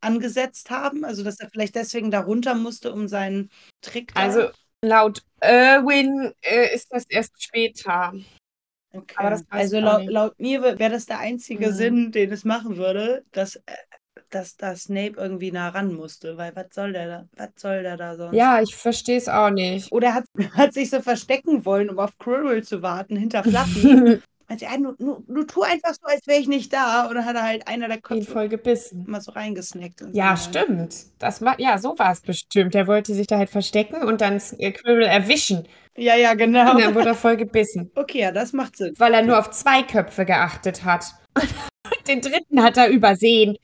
[0.00, 1.04] angesetzt haben?
[1.04, 4.20] Also dass er vielleicht deswegen da runter musste, um seinen Trick da.
[4.20, 4.50] Also
[4.84, 8.14] laut Irwin äh, ist das erst später.
[8.92, 9.42] okay.
[9.50, 11.74] also laut, laut mir wäre das der einzige Mhm.
[11.74, 13.62] Sinn, den es machen würde, dass, äh,
[14.30, 16.36] dass da Snape irgendwie nah ran musste.
[16.36, 17.24] Weil was soll der da?
[17.36, 18.34] Was soll der da sonst?
[18.36, 19.90] Ja, ich verstehe es auch nicht.
[19.92, 20.24] Oder hat,
[20.56, 24.20] hat sich so verstecken wollen, um auf Quirrell zu warten, hinter Fluffy.
[24.52, 27.06] Also, ja, nur, nur, nur tu einfach so, als wäre ich nicht da.
[27.06, 29.04] Und dann hat er halt einer der Ihn Köpfe voll gebissen.
[29.06, 30.00] mal so reingesnackt.
[30.00, 30.96] in Ja, seine- stimmt.
[31.20, 32.74] Das war, ja, so war es bestimmt.
[32.74, 35.68] Der wollte sich da halt verstecken und dann äh, Quirrell erwischen.
[35.96, 36.72] Ja, ja, genau.
[36.72, 37.92] Und dann wurde er voll gebissen.
[37.94, 38.92] Okay, ja, das macht Sinn.
[38.98, 41.06] Weil er nur auf zwei Köpfe geachtet hat.
[42.08, 43.56] Den dritten hat er übersehen.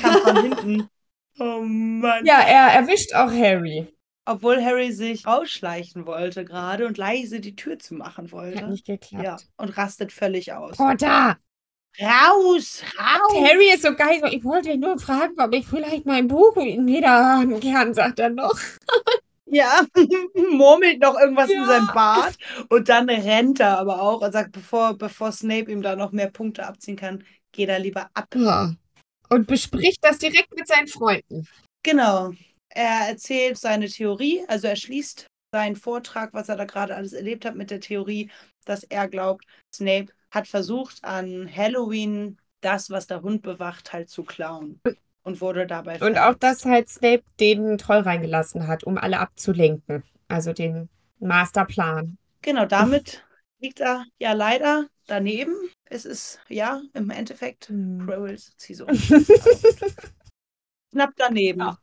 [0.00, 0.88] Kam von hinten.
[1.38, 2.24] Oh Mann.
[2.24, 3.86] Ja, er erwischt auch Harry.
[4.24, 8.66] Obwohl Harry sich rausschleichen wollte gerade und leise die Tür zu machen Hat wollte.
[8.68, 9.22] nicht geklappt.
[9.22, 10.76] Ja, und rastet völlig aus.
[10.80, 11.36] Oh, da!
[12.00, 13.34] Raus, raus!
[13.50, 14.20] Harry ist so geil.
[14.22, 18.18] so, Ich wollte ihn nur fragen, ob ich vielleicht mein Buch wieder haben kann, sagt
[18.18, 18.58] er noch.
[19.48, 19.82] Ja,
[20.52, 21.66] murmelt noch irgendwas in Ja.
[21.66, 22.36] seinem Bart
[22.68, 26.30] und dann rennt er aber auch und sagt, bevor, bevor Snape ihm da noch mehr
[26.30, 28.34] Punkte abziehen kann, geht er lieber ab.
[28.34, 28.72] Ja.
[29.28, 31.46] Und bespricht das direkt mit seinen Freunden.
[31.82, 32.32] Genau.
[32.68, 37.44] Er erzählt seine Theorie, also er schließt seinen Vortrag, was er da gerade alles erlebt
[37.44, 38.30] hat, mit der Theorie,
[38.64, 44.24] dass er glaubt, Snape hat versucht, an Halloween das, was der Hund bewacht, halt zu
[44.24, 44.80] klauen.
[45.22, 46.42] Und wurde dabei Und auch, verletzt.
[46.42, 50.04] dass halt Snape den Troll reingelassen hat, um alle abzulenken.
[50.28, 52.18] Also den Masterplan.
[52.42, 53.24] Genau, damit
[53.58, 55.54] liegt er ja leider daneben.
[55.88, 58.04] Es ist ja im Endeffekt Hm.
[58.04, 58.88] Quirrells Ziehsohn.
[60.92, 61.60] knapp daneben.
[61.60, 61.78] Ja.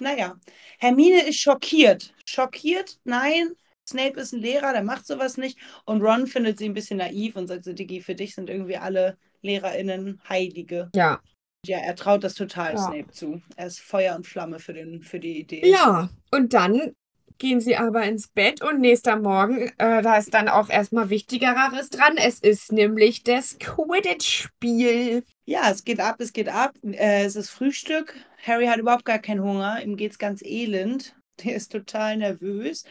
[0.00, 0.36] Naja,
[0.78, 2.14] Hermine ist schockiert.
[2.26, 3.54] Schockiert, nein,
[3.88, 5.58] Snape ist ein Lehrer, der macht sowas nicht.
[5.84, 8.76] Und Ron findet sie ein bisschen naiv und sagt so, Diggi, für dich sind irgendwie
[8.76, 10.90] alle LehrerInnen Heilige.
[10.94, 11.20] Ja.
[11.66, 12.78] Ja, er traut das total Ja.
[12.78, 13.42] Snape zu.
[13.56, 15.68] Er ist Feuer und Flamme für, den, für die Idee.
[15.68, 16.94] Ja, und dann
[17.38, 21.90] gehen sie aber ins Bett und nächster Morgen, äh, da ist dann auch erstmal Wichtigeres
[21.90, 22.16] dran.
[22.16, 25.24] Es ist nämlich das Quidditch-Spiel.
[25.44, 26.74] Ja, es geht ab, es geht ab.
[26.82, 28.14] Äh, es ist Frühstück.
[28.42, 29.82] Harry hat überhaupt gar keinen Hunger.
[29.82, 31.16] Ihm geht's ganz elend.
[31.44, 32.84] Der ist total nervös.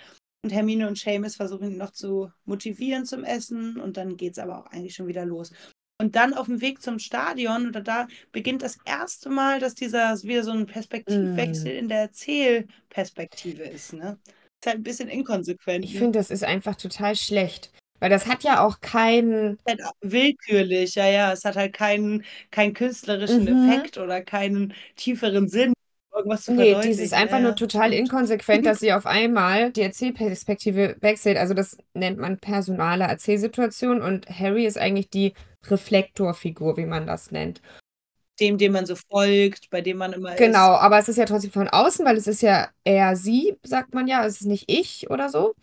[0.44, 3.80] Und Hermine und Seamus versuchen ihn noch zu motivieren zum Essen.
[3.80, 5.52] Und dann geht's aber auch eigentlich schon wieder los.
[6.00, 10.16] Und dann auf dem Weg zum Stadion, oder da beginnt das erste Mal, dass dieser
[10.22, 13.94] wieder so ein Perspektivwechsel in der Erzählperspektive ist.
[13.94, 14.20] Ne?
[14.60, 15.86] Ist halt ein bisschen inkonsequent.
[15.86, 16.00] Ich ne?
[16.00, 17.72] finde, das ist einfach total schlecht.
[18.00, 19.58] Weil das hat ja auch keinen.
[19.68, 21.32] halt willkürlich, ja, ja.
[21.34, 23.70] Es hat halt keinen, keinen künstlerischen Mhm.
[23.70, 25.74] Effekt oder keinen tieferen Sinn,
[26.16, 26.92] irgendwas zu Nee, verdeutlichen.
[26.92, 31.38] dieses ist einfach ja, nur total inkonsequent, dass sie auf einmal die Erzählperspektive wechselt.
[31.38, 35.34] Also das nennt man personale Erzählsituation und Harry ist eigentlich die
[35.66, 37.62] Reflektorfigur, wie man das nennt.
[38.40, 41.52] Dem, dem man so folgt, bei dem man immer Genau, aber es ist ja trotzdem
[41.52, 45.10] von außen, weil es ist ja er, sie, sagt man ja, es ist nicht ich
[45.10, 45.54] oder so.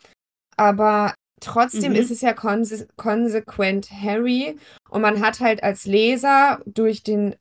[0.57, 1.99] Aber trotzdem Mhm.
[1.99, 4.57] ist es ja konse konsequent Harry
[4.91, 7.37] und man hat halt als Leser durch den,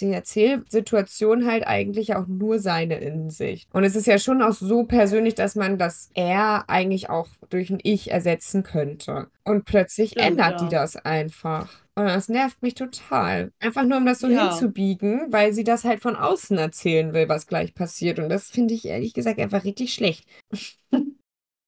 [0.00, 3.68] die Erzählsituation halt eigentlich auch nur seine Innensicht.
[3.72, 7.70] Und es ist ja schon auch so persönlich, dass man das er eigentlich auch durch
[7.70, 9.28] ein Ich ersetzen könnte.
[9.44, 10.70] Und plötzlich Stimmt, ändert die ja.
[10.82, 11.68] das einfach.
[11.96, 13.52] Und das nervt mich total.
[13.60, 14.50] Einfach nur, um das so Ja.
[14.50, 18.18] hinzubiegen, weil sie das halt von außen erzählen will, was gleich passiert.
[18.18, 20.26] Und das finde ich ehrlich gesagt einfach richtig schlecht.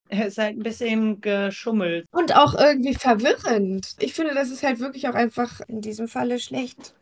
[0.09, 2.07] Er ist halt ein bisschen geschummelt.
[2.13, 3.97] Und auch irgendwie verwirrend.
[3.99, 6.95] Ich finde, das ist halt wirklich auch einfach in diesem Falle schlecht.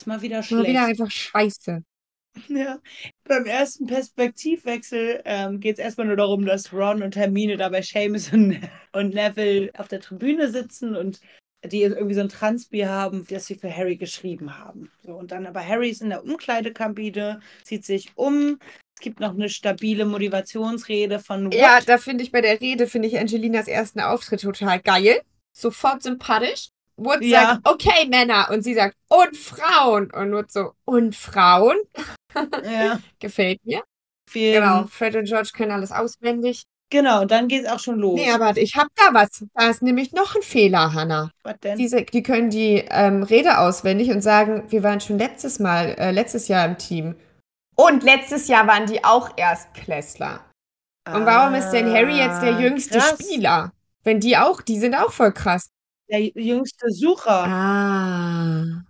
[0.00, 0.68] Ist mal wieder Mal schlecht.
[0.68, 1.82] wieder einfach scheiße.
[2.48, 2.80] Ja.
[3.24, 7.80] Beim ersten Perspektivwechsel ähm, geht es erstmal nur darum, dass Ron und Hermine da bei
[7.80, 8.60] Seamus und,
[8.92, 11.20] und Neville auf der Tribüne sitzen und
[11.64, 14.90] die irgendwie so ein Transbier haben, das sie für Harry geschrieben haben.
[15.02, 18.58] So, und dann aber Harry ist in der Umkleidekabine, zieht sich um.
[18.94, 21.88] Es gibt noch eine stabile Motivationsrede von Ja, Wood.
[21.88, 25.22] da finde ich bei der Rede, finde ich Angelinas ersten Auftritt total geil.
[25.52, 26.68] Sofort sympathisch.
[26.96, 27.42] Wood Ja.
[27.62, 28.48] sagt, okay, Männer.
[28.50, 30.10] Und sie sagt, und Frauen.
[30.12, 31.76] Und Wood so, und Frauen?
[32.64, 33.82] Ja, Gefällt mir.
[34.28, 36.64] viel, Genau, Fred und George können alles auswendig.
[36.90, 38.18] genau, dann geht es auch schon los.
[38.18, 39.44] Nee, aber ich habe da was.
[39.54, 41.30] Da ist nämlich noch ein Fehler, Hannah.
[41.42, 41.76] Was denn?
[41.78, 46.10] Diese, die können die ähm, Rede auswendig und sagen, wir waren schon letztes Mal, äh,
[46.12, 47.14] letztes Jahr im Team.
[47.76, 50.40] Und letztes Jahr waren die auch Erstklässler.
[51.12, 53.16] Und warum ist denn Harry jetzt der Ah, jüngste krass.
[53.20, 53.72] Spieler?
[54.02, 55.68] Wenn die auch, die sind auch voll krass.
[56.08, 57.44] Der jüngste Sucher.
[57.46, 58.82] Ah.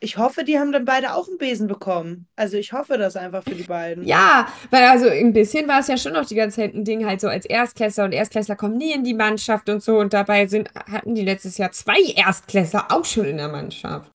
[0.00, 2.26] Ich hoffe, die haben dann beide auch einen Besen bekommen.
[2.36, 4.04] Also ich hoffe das einfach für die beiden.
[4.04, 7.06] Ja, weil also ein bisschen war es ja schon noch die ganze Zeit ein Ding
[7.06, 10.46] halt so als Erstklässler und Erstklässler kommen nie in die Mannschaft und so und dabei
[10.46, 14.10] sind, hatten die letztes Jahr zwei Erstklässler auch schon in der Mannschaft.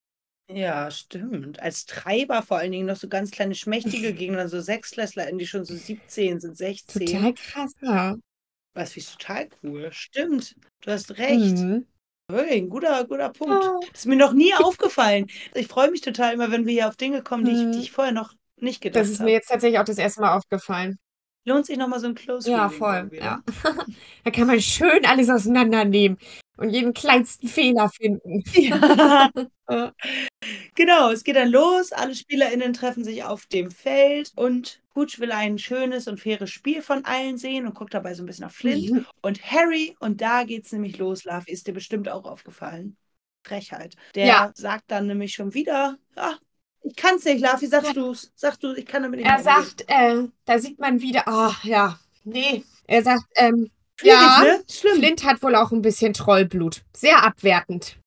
[0.52, 1.60] Ja, stimmt.
[1.60, 5.48] Als Treiber vor allen Dingen noch so ganz kleine Schmächtige gegen dann so Sechsklässler, die
[5.48, 7.06] schon so 17 sind, 16.
[7.06, 8.16] Total krass, ja.
[8.74, 9.90] Was wie total cool.
[9.92, 10.56] Stimmt.
[10.82, 11.58] Du hast recht.
[11.58, 11.86] Mhm.
[12.30, 13.64] Wirklich ein guter, guter Punkt.
[13.66, 13.80] Oh.
[13.92, 15.28] Das ist mir noch nie aufgefallen.
[15.56, 17.72] Ich freue mich total immer, wenn wir hier auf Dinge kommen, die, Mhm.
[17.72, 19.32] ich, die ich vorher noch nicht gedacht Das ist mir habe.
[19.32, 20.98] jetzt tatsächlich auch das erste Mal aufgefallen.
[21.46, 23.06] Lohnt sich nochmal so ein Close Ja, voll.
[23.06, 23.18] ne?
[23.18, 23.40] Ja.
[24.24, 26.18] da kann man schön alles auseinandernehmen
[26.60, 28.44] und jeden kleinsten Fehler finden.
[28.54, 29.30] Ja.
[29.72, 29.94] Ja.
[30.74, 31.92] Genau, es geht dann los.
[31.92, 36.82] Alle SpielerInnen treffen sich auf dem Feld und Hooch will ein schönes und faires Spiel
[36.82, 38.90] von allen sehen und guckt dabei so ein bisschen auf Flint.
[38.90, 39.06] Mhm.
[39.22, 42.98] Und Harry, und da geht's nämlich los, Luffy, ist dir bestimmt auch aufgefallen.
[43.44, 43.96] Frechheit.
[44.16, 44.52] Der Ja.
[44.56, 46.34] sagt dann nämlich schon wieder, ah,
[46.82, 48.32] ich kann's nicht, Luffy, sagst du's.
[48.36, 51.24] Sagst du, ich kann damit nicht Er mehr umgehen." sagt, äh, da sieht man wieder,
[51.28, 52.64] ach ja, nee.
[52.88, 53.70] Er sagt, ähm,
[54.00, 54.64] Schwierig, ja, ne?
[54.70, 54.96] Schlimm.
[54.98, 56.84] Flint hat wohl auch ein bisschen Trollblut.
[56.96, 58.00] Sehr abwertend,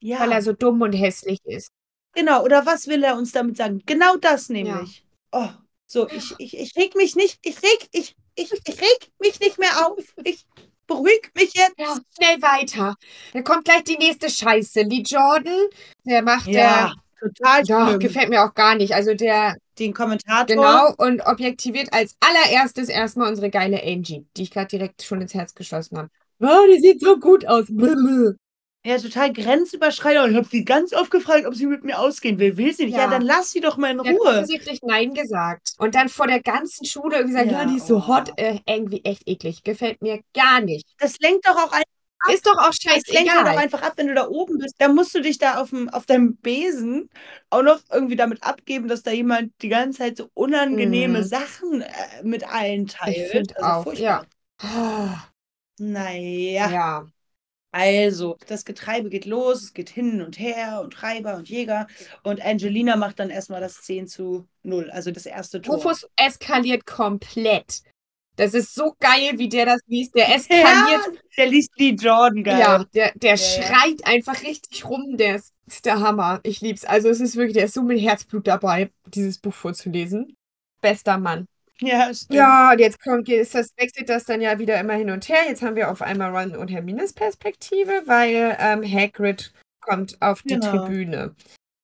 [0.00, 1.70] ja, weil er so dumm und hässlich ist.
[2.12, 2.44] genau.
[2.44, 3.82] Oder was will er uns damit sagen?
[3.86, 5.04] Genau das nämlich.
[5.32, 5.48] Oh,
[5.86, 9.58] so, ich, ich, ich reg mich nicht, ich reg, ich, ich, ich reg mich nicht
[9.58, 9.98] mehr auf.
[10.24, 10.46] Ich
[10.86, 11.74] beruhig mich jetzt.
[11.78, 12.96] Ja, schnell weiter.
[13.32, 14.82] Dann kommt gleich die nächste Scheiße.
[14.82, 15.68] Lee Jordan,
[16.04, 17.98] der macht Ja, total der, ja, schlimm.
[17.98, 18.94] gefällt mir auch gar nicht.
[18.94, 20.44] Also der, Den Kommentator.
[20.46, 25.34] genau, und objektiviert als allererstes erstmal unsere geile Angie, die ich gerade direkt schon ins
[25.34, 26.08] Herz geschlossen habe.
[26.40, 27.64] Oh, die sieht so gut aus.
[27.68, 28.32] Blablabla.
[28.82, 30.24] Ja, total grenzüberschreitend.
[30.24, 32.56] Und ich habe sie ganz oft gefragt, ob sie mit mir ausgehen will.
[32.56, 32.94] Will sie nicht?
[32.96, 33.10] Ja, Ja.
[33.10, 34.28] dann lass sie doch mal in Der hat Ruhe.
[34.30, 35.74] offensichtlich Nein gesagt.
[35.76, 38.06] Und dann vor der ganzen Schule gesagt, ja, Ja, die ist so oh.
[38.06, 38.32] hot.
[38.38, 39.64] Äh, irgendwie echt eklig.
[39.64, 40.86] Gefällt mir gar nicht.
[40.98, 41.82] Das lenkt doch auch ein
[42.20, 42.34] ab.
[42.34, 43.56] Ist doch auch Es lenkt ja doch scheißegal.
[43.56, 44.74] einfach ab, wenn du da oben bist.
[44.78, 47.10] Da musst du dich da auf, dem, auf deinem Besen
[47.50, 51.24] auch noch irgendwie damit abgeben, dass da jemand die ganze Zeit so unangenehme Mhm.
[51.24, 53.56] Sachen äh, mit allen teilt.
[53.56, 54.26] also auch, furchtbar.
[54.58, 55.30] Ah,
[55.78, 57.06] Naja, Ja.
[57.72, 61.86] also das Getreibe geht los, es geht hin und her und Treiber und Jäger
[62.24, 65.76] und Angelina macht dann erstmal das 10 zu 0, also das erste Tor.
[65.80, 67.82] Rufus eskaliert komplett.
[68.40, 70.14] Das ist so geil, wie der das liest.
[70.14, 70.64] Der eskaliert.
[70.66, 72.58] Ja, der liest Lee Jordan geil.
[72.58, 73.36] Ja, der, der ja.
[73.36, 75.18] schreit einfach richtig rum.
[75.18, 76.40] Der ist, ist der Hammer.
[76.42, 76.86] Ich lieb's.
[76.86, 80.34] Also es ist wirklich, der ist so mit Herzblut dabei, dieses Buch vorzulesen.
[80.80, 81.44] Bester Mann.
[81.80, 82.32] Ja, stimmt.
[82.32, 85.40] Ja, und jetzt kommt, ist das, wechselt das dann ja wieder immer hin und her.
[85.46, 90.54] Jetzt haben wir auf einmal Ron und Hermines Perspektive, weil ähm, Hagrid kommt auf die
[90.54, 90.86] Genau.
[90.86, 91.34] Tribüne.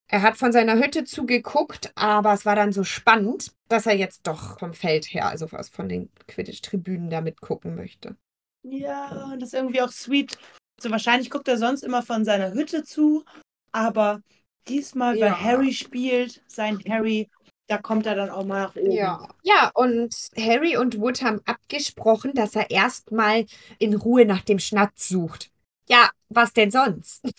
[0.08, 4.26] Er hat von seiner Hütte zugeguckt, aber es war dann so spannend, dass er jetzt
[4.26, 8.16] doch vom Feld her, also von den Quidditch-Tribünen da mitgucken möchte.
[8.62, 10.38] Ja, das ist irgendwie auch sweet.
[10.80, 13.24] So wahrscheinlich guckt er sonst immer von seiner Hütte zu,
[13.72, 14.20] aber
[14.68, 15.40] diesmal, weil Ja.
[15.40, 17.28] Harry spielt, sein Harry,
[17.66, 18.92] da kommt er dann auch mal nach oben.
[18.92, 19.28] Ja.
[19.42, 23.46] Ja, und Harry und Wood haben abgesprochen, dass er erstmal
[23.78, 25.50] in Ruhe nach dem Schnatz sucht.
[25.88, 27.22] Ja, was denn sonst?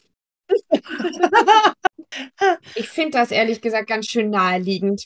[2.76, 5.06] Ich finde das ehrlich gesagt ganz schön naheliegend.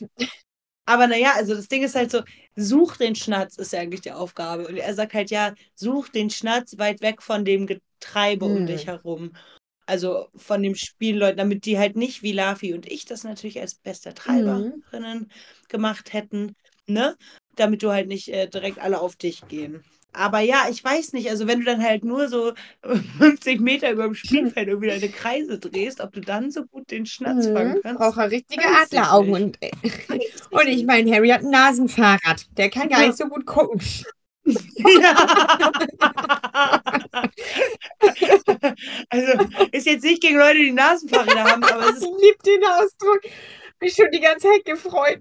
[0.86, 2.22] Aber naja, also das Ding ist halt so,
[2.56, 4.68] such den Schnatz ist ja eigentlich die Aufgabe.
[4.68, 8.66] Und er sagt halt, ja, such den Schnatz weit weg von dem Getreibe um Hm.
[8.66, 9.32] dich herum.
[9.86, 13.76] Also von dem Spielleuten, damit die halt nicht wie Lafi und ich das natürlich als
[13.76, 15.32] beste Treiberinnen
[15.70, 16.56] gemacht hätten,
[16.88, 17.16] ne?
[17.56, 19.84] Damit du halt nicht äh, direkt alle auf dich gehen.
[20.14, 22.54] Aber ja, ich weiß nicht, also wenn du dann halt nur so
[23.18, 27.06] 50 Meter über dem Spielfeld irgendwie deine Kreise drehst, ob du dann so gut den
[27.06, 28.00] Schnatz fangen Mhm, kannst.
[28.00, 29.34] Braucht er richtige ich Adleraugen.
[29.34, 29.58] Und,
[30.52, 32.46] und ich meine, Harry hat ein Nasenfahrrad.
[32.58, 33.08] Der kann gar Ja.
[33.08, 33.82] nicht so gut gucken.
[34.84, 35.16] Ja.
[39.10, 42.64] also ist jetzt nicht gegen Leute, die Nasenfahrräder haben, aber es Ich ist, liebe den
[42.66, 43.22] Ausdruck.
[43.80, 45.20] Mich schon die ganze Zeit gefreut.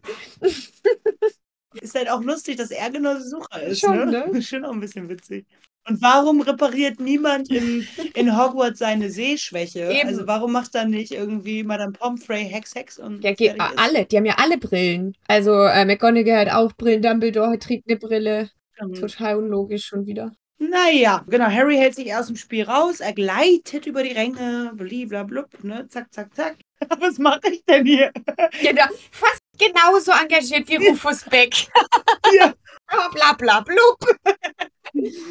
[1.74, 3.80] Ist halt auch lustig, dass er genau der Sucher ist.
[3.80, 4.28] Schon, ne?
[4.32, 4.42] ne?
[4.42, 5.46] Schon auch ein bisschen witzig.
[5.88, 9.90] Und warum repariert niemand in, in Hogwarts seine Sehschwäche?
[9.90, 10.08] Eben.
[10.08, 14.04] Also warum macht dann nicht irgendwie Madame Pomfrey Hex Hex und Ja, geht alle.
[14.04, 15.16] Die haben ja alle Brillen.
[15.26, 18.50] Also äh, McGonagall hat auch Brillen, Dumbledore trägt eine Brille.
[18.80, 18.94] Mhm.
[18.94, 20.32] Total unlogisch schon wieder.
[20.62, 21.46] Naja, genau.
[21.46, 25.88] Harry hält sich aus dem Spiel raus, er gleitet über die Ränge, bliblablub, ne?
[25.88, 26.56] Zack, zack, zack.
[27.00, 28.12] Was mache ich denn hier?
[28.62, 31.54] Genau, fast genauso engagiert wie Rufus Beck.
[32.32, 32.54] Ja.
[32.86, 33.98] Aber bla bla blub.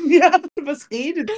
[0.07, 1.31] ja, was redet?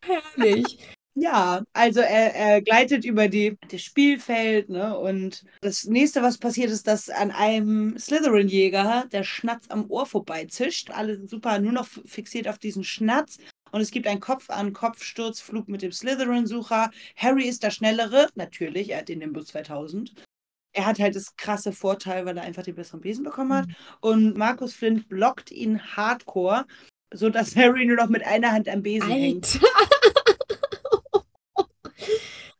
[0.00, 0.78] Herrlich.
[1.16, 4.98] Ja, also er, er gleitet über die, das Spielfeld, ne?
[4.98, 10.90] Und das nächste, was passiert, ist, dass an einem Slytherin-Jäger der Schnatz am Ohr vorbeizischt.
[10.90, 13.38] Alle sind super nur noch fixiert auf diesen Schnatz.
[13.70, 16.90] Und es gibt einen Kopf-an-Kopf-Sturzflug mit dem Slytherin-Sucher.
[17.16, 20.14] Harry ist der Schnellere, natürlich, er hat den Nimbus 2000.
[20.72, 23.66] Er hat halt das krasse Vorteil, weil er einfach den besseren Besen bekommen hat.
[24.00, 26.66] Und Markus Flint blockt ihn hardcore,
[27.12, 29.60] sodass Harry nur noch mit einer Hand am Besen hängt.
[29.74, 30.04] Alter.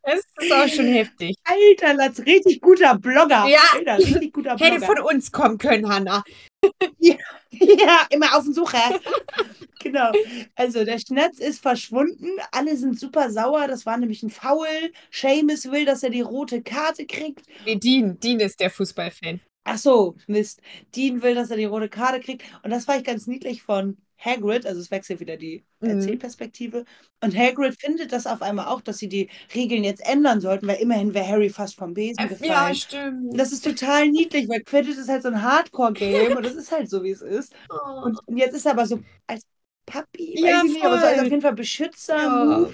[0.07, 1.37] Das ist auch schon heftig.
[1.44, 3.46] Alter, Latz, richtig guter Blogger.
[3.46, 3.59] Ja.
[3.74, 4.87] Alter, richtig guter Hätte Blogger.
[4.87, 6.22] von uns kommen können, Hannah.
[7.61, 9.00] Ja, immer auf den Sucher.
[9.80, 10.11] genau.
[10.57, 12.26] Also der Schnatz ist verschwunden.
[12.50, 13.68] Alle sind super sauer.
[13.68, 14.66] Das war nämlich ein Foul.
[15.12, 17.46] Seamus will, dass er die rote Karte kriegt.
[17.64, 18.18] Nee, Dean.
[18.18, 19.40] Dean ist der Fußballfan.
[19.64, 20.61] Ach so, Mist.
[20.96, 22.42] Dean will, dass er die rote Karte kriegt.
[22.62, 24.66] Und das war ich ganz niedlich von Hagrid.
[24.66, 25.90] Also es wechselt wieder die Mhm.
[25.90, 26.85] Erzählperspektive.
[27.22, 30.77] Und Hagrid findet das auf einmal auch, dass sie die Regeln jetzt ändern sollten, weil
[30.81, 32.50] immerhin wäre Harry fast vom Besen gefallen.
[32.50, 33.38] Ja, stimmt.
[33.38, 36.88] Das ist total niedlich, weil Quidditch ist halt so ein Hardcore-Game und das ist halt
[36.88, 37.55] so, wie es ist.
[37.70, 38.05] Oh.
[38.07, 39.42] Und jetzt ist er aber so als
[39.87, 42.16] Papi, Ja, nicht, aber so als auf jeden Fall Beschützer.
[42.16, 42.70] Ja.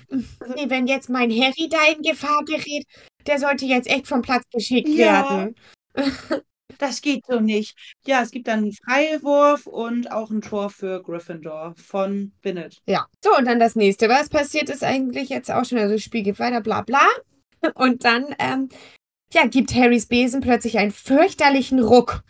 [0.54, 2.84] Nee, wenn jetzt mein Harry da in Gefahr gerät,
[3.26, 5.28] der sollte jetzt echt vom Platz geschickt Ja.
[5.28, 5.54] werden.
[6.80, 7.76] Das geht so nicht.
[8.06, 12.80] Ja, es gibt dann einen Freiwurf und auch ein Tor für Gryffindor von Bennett.
[12.86, 13.06] Ja.
[13.22, 14.08] So, und dann das nächste.
[14.08, 17.06] Was passiert ist eigentlich jetzt auch schon, also das Spiel geht weiter, bla bla.
[17.74, 18.70] Und dann, ähm,
[19.34, 22.22] ja, gibt Harrys Besen plötzlich einen fürchterlichen Ruck.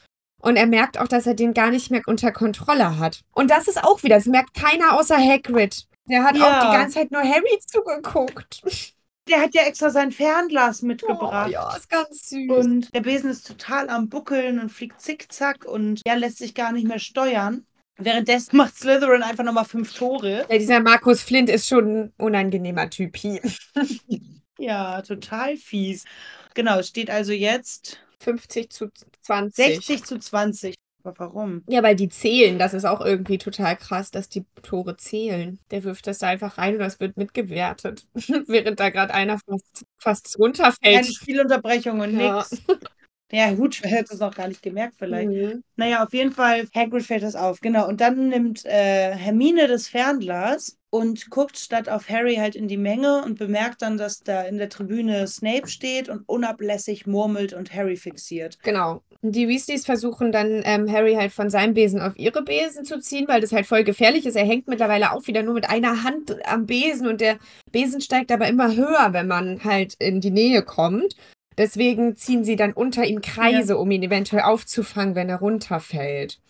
[0.43, 3.21] Und er merkt auch, dass er den gar nicht mehr unter Kontrolle hat.
[3.33, 5.87] Und das ist auch wieder, das merkt keiner außer Hagrid.
[6.09, 6.71] Der hat auch Ja.
[6.73, 8.63] die ganze Zeit nur Harry zugeguckt.
[9.31, 11.51] Der hat ja extra sein Fernglas Oh, mitgebracht.
[11.51, 12.51] ja, ist ganz süß.
[12.51, 16.73] Und der Besen ist total am Buckeln und fliegt zickzack und ja, lässt sich gar
[16.73, 17.65] nicht mehr steuern.
[17.97, 20.47] Währenddessen macht Slytherin einfach nochmal fünf Tore.
[20.51, 23.41] ja, dieser Markus Flint ist schon ein unangenehmer Typ hier.
[24.59, 26.05] Ja, total fies.
[26.53, 28.91] Genau, es steht also jetzt 50 zu
[29.23, 29.65] 20.
[29.77, 30.75] 60 zu 20.
[31.03, 31.63] Aber warum?
[31.69, 32.59] Ja, weil die zählen.
[32.59, 35.59] Das ist auch irgendwie total krass, dass die Tore zählen.
[35.71, 38.07] Der wirft das da einfach rein und das wird mitgewertet.
[38.47, 40.79] Während da gerade einer fast, fast runterfällt.
[40.83, 42.39] Keine Spielunterbrechung und Ja.
[42.39, 42.63] nix.
[43.33, 45.29] Ja, gut, ich hätte es noch gar nicht gemerkt vielleicht.
[45.29, 45.63] Mhm.
[45.77, 47.61] Naja, auf jeden Fall, Hagrid fällt das auf.
[47.61, 52.67] Genau, und dann nimmt äh, Hermine das Fernglas und guckt statt auf Harry halt in
[52.67, 57.53] die Menge und bemerkt dann, dass da in der Tribüne Snape steht und unablässig murmelt
[57.53, 58.59] und Harry fixiert.
[58.63, 59.03] Genau.
[59.23, 63.29] Die Weasleys versuchen dann, ähm, Harry halt von seinem Besen auf ihre Besen zu ziehen,
[63.29, 64.35] weil das halt voll gefährlich ist.
[64.35, 67.39] Er hängt mittlerweile auch wieder nur mit einer Hand am Besen und der
[67.71, 71.15] Besen steigt aber immer höher, wenn man halt in die Nähe kommt.
[71.61, 76.41] Deswegen ziehen sie dann unter ihm Kreise, um ihn eventuell aufzufangen, wenn er runterfällt.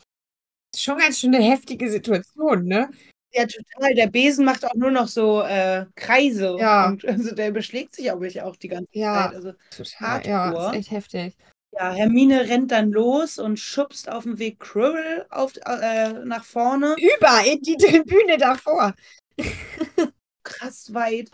[0.77, 2.89] Schon ganz schön eine heftige Situation, ne?
[3.33, 3.95] Ja, total.
[3.97, 6.57] Der Besen macht auch nur noch so äh, Kreise.
[6.61, 6.87] Ja.
[6.91, 9.25] Und also der beschlägt sich auch, auch die ganze Ja.
[9.25, 9.35] Zeit.
[9.35, 10.25] Also, Total.
[10.25, 11.37] Ja, ist echt heftig.
[11.73, 16.95] ja, Hermine rennt dann los und schubst auf dem Weg Quirrell auf, äh, nach vorne.
[16.99, 18.95] Über in die Tribüne davor.
[20.45, 21.31] krass weit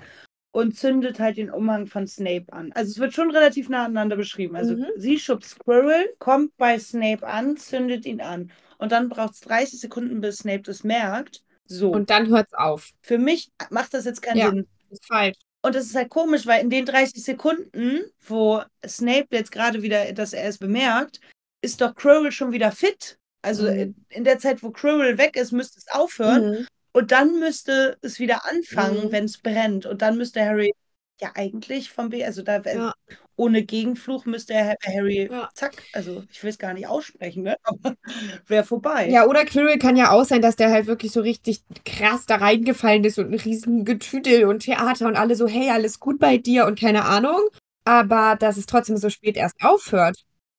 [0.56, 2.72] und zündet halt den Umhang von Snape an.
[2.72, 4.56] Also es wird schon relativ nah aneinander beschrieben.
[4.56, 4.86] Also Mhm.
[4.96, 8.50] sie schubst Squirrel, kommt bei Snape an, zündet ihn an.
[8.78, 11.42] Und dann braucht es 30 Sekunden, bis Snape das merkt.
[11.66, 11.90] So.
[11.90, 12.90] Und dann hört's auf.
[13.02, 14.48] für mich macht das jetzt keinen Ja.
[14.50, 14.66] Sinn.
[14.90, 15.36] Ist falsch.
[15.62, 20.12] Und es ist halt komisch, weil in den 30 Sekunden, wo Snape jetzt gerade wieder,
[20.12, 21.20] dass er es bemerkt,
[21.60, 23.18] ist doch Quirrell schon wieder fit.
[23.42, 23.78] Also Mhm.
[23.78, 26.50] in, in der Zeit, wo Quirrell weg ist, müsste es aufhören.
[26.50, 26.66] Mhm.
[26.96, 29.12] Und dann müsste es wieder anfangen, Mhm.
[29.12, 29.84] wenn es brennt.
[29.84, 30.72] Und dann müsste Harry
[31.20, 32.94] ja eigentlich vom B, also da Ja.
[33.36, 35.50] ohne Gegenfluch müsste er Harry, Ja.
[35.52, 37.56] zack, also ich will es gar nicht aussprechen, ne?
[37.64, 37.96] Aber
[38.46, 39.10] wäre vorbei.
[39.10, 42.36] Ja, oder Quirrell kann ja auch sein, dass der halt wirklich so richtig krass da
[42.36, 46.38] reingefallen ist und ein riesen Getüdel und Theater und alle so, hey, alles gut bei
[46.38, 47.42] dir und keine Ahnung.
[47.84, 50.16] Aber dass es trotzdem so spät erst aufhört.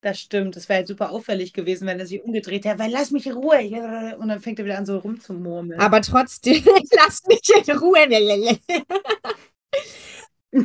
[0.08, 0.56] Das stimmt.
[0.56, 3.34] Das wäre halt super auffällig gewesen, wenn er sich umgedreht hätte, weil lass mich in
[3.34, 4.16] Ruhe.
[4.18, 5.82] Und dann fängt er wieder an, so rumzumurmeln.
[5.82, 6.64] Aber trotzdem,
[6.96, 8.08] lass mich in Ruhe.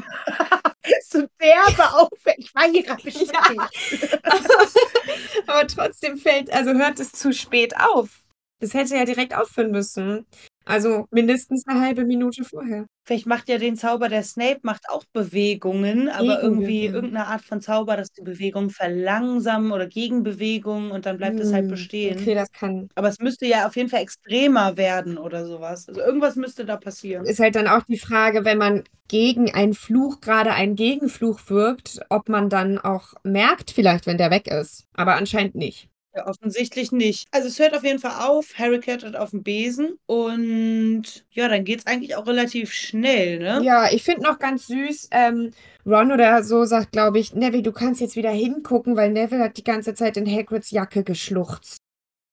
[1.09, 2.39] so derbe auffällig.
[2.39, 3.43] Ich war hier gerade beschäftigt.
[5.49, 8.21] Aber trotzdem fällt, also hört es zu spät auf.
[8.61, 10.25] Das hätte ja direkt aufhören müssen.
[10.65, 12.87] Also mindestens eine halbe Minute vorher.
[13.05, 17.61] Vielleicht macht ja den Zauber, der Snape macht auch Bewegungen, aber irgendwie irgendeine Art von
[17.61, 22.19] Zauber, dass die Bewegung verlangsamen oder Gegenbewegung und dann bleibt es halt Hm, bestehen.
[22.19, 22.89] Okay, das kann.
[22.95, 25.89] Aber es müsste ja auf jeden Fall extremer werden oder sowas.
[25.89, 27.25] Also irgendwas müsste da passieren.
[27.25, 32.01] Ist halt dann auch die Frage, wenn man gegen einen Fluch gerade einen Gegenfluch wirkt,
[32.09, 34.87] ob man dann auch merkt, vielleicht, wenn der weg ist.
[34.95, 35.89] Aber anscheinend nicht.
[36.15, 37.27] Ja, offensichtlich nicht.
[37.31, 38.59] Also es hört auf jeden Fall auf.
[38.59, 43.61] Harry klettert auf den Besen und ja, dann geht es eigentlich auch relativ schnell, ne?
[43.65, 45.53] Ja, ich finde noch ganz süß, ähm,
[45.87, 49.57] Ron oder so sagt, glaube ich, Neville, du kannst jetzt wieder hingucken, weil Neville hat
[49.57, 51.79] die ganze Zeit in Hagrids Jacke geschluchzt.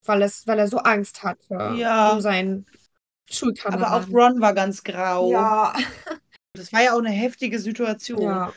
[0.06, 2.12] Weil, es, weil er so Angst hatte Ja.
[2.13, 4.15] um seinen Aber Schulkameraden.
[4.15, 5.32] auch Ron war ganz grau.
[5.32, 5.74] Ja.
[6.54, 8.22] Das war ja auch eine heftige Situation.
[8.22, 8.54] ja.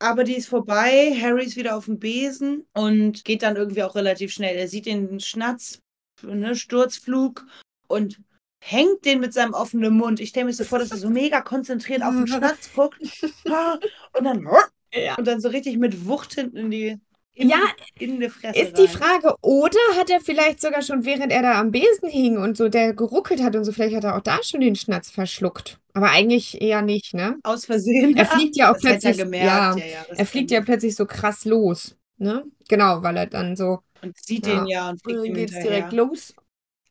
[0.00, 1.16] Aber die ist vorbei.
[1.20, 4.56] Harry ist wieder auf dem Besen und geht dann irgendwie auch relativ schnell.
[4.56, 5.80] Er sieht den Schnatz,
[6.22, 7.44] ne, Sturzflug
[7.88, 8.20] und
[8.64, 10.20] hängt den mit seinem offenen Mund.
[10.20, 12.98] Ich stelle mir so vor, dass er so mega konzentriert auf den Schnatz guckt.
[13.44, 14.46] Und dann,
[14.94, 15.16] Ja.
[15.16, 16.98] und dann so richtig mit Wucht hinten in die,
[17.34, 17.58] in, Ja,
[17.98, 18.58] in die Fresse.
[18.60, 18.88] Ist die rein.
[18.88, 22.68] Frage, oder hat er vielleicht sogar schon, während er da am Besen hing und so,
[22.68, 25.78] der geruckelt hat und so, vielleicht hat er auch da schon den Schnatz verschluckt.
[25.98, 27.38] Aber eigentlich eher nicht, ne?
[27.42, 28.16] Aus Versehen.
[28.16, 29.46] Er fliegt ja auch das plötzlich, er gemerkt.
[29.46, 32.44] ja, Ja, ja, das er fliegt ja plötzlich so krass los, ne?
[32.68, 34.54] Genau, weil er dann so, und sieht Ja.
[34.60, 35.78] den ja und fliegt dann ihm geht's hinterher.
[35.78, 36.34] direkt los.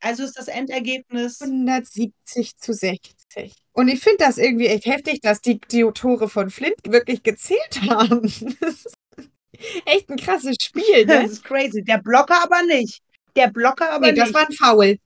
[0.01, 3.53] Also ist das Endergebnis 170 zu 60.
[3.71, 7.81] Und ich finde das irgendwie echt heftig, dass die, die Tore von Flint wirklich gezählt
[7.89, 8.21] haben.
[8.59, 8.97] Das ist
[9.85, 11.29] echt ein krasses Spiel, Das ne?
[11.29, 11.81] ist crazy.
[11.83, 12.99] Der Blocker aber nicht.
[13.37, 14.21] Der Blocker aber Nee, nicht.
[14.27, 14.97] das war ein Foul.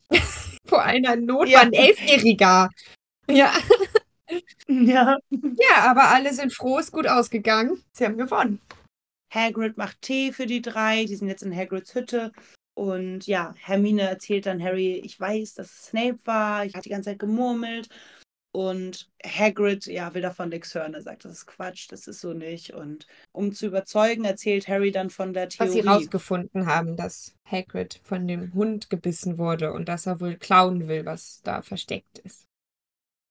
[0.66, 1.60] Vor einer Not Ja.
[1.60, 2.70] war ein Elfjähriger.
[3.30, 3.54] Ja.
[4.68, 5.18] Ja.
[5.30, 7.84] ja, aber alle sind froh, ist gut ausgegangen.
[7.94, 8.60] Sie haben gewonnen.
[9.34, 11.06] Hagrid macht Tee für die drei.
[11.06, 12.32] Die sind jetzt in Hagrids Hütte.
[12.74, 16.66] Und ja, Hermine erzählt dann Harry, ich weiß, dass es Snape war.
[16.66, 17.90] Ich habe die ganze Zeit gemurmelt.
[18.54, 20.94] Und Hagrid, ja, will davon nichts hören.
[20.94, 22.74] Er sagt, das ist Quatsch, das ist so nicht.
[22.74, 25.72] Und um zu überzeugen, erzählt Harry dann von der Was Theorie.
[25.72, 30.90] sie rausgefunden haben, dass Hagrid von dem Hund gebissen wurde und dass er wohl klauen
[30.90, 32.46] will, was da versteckt ist.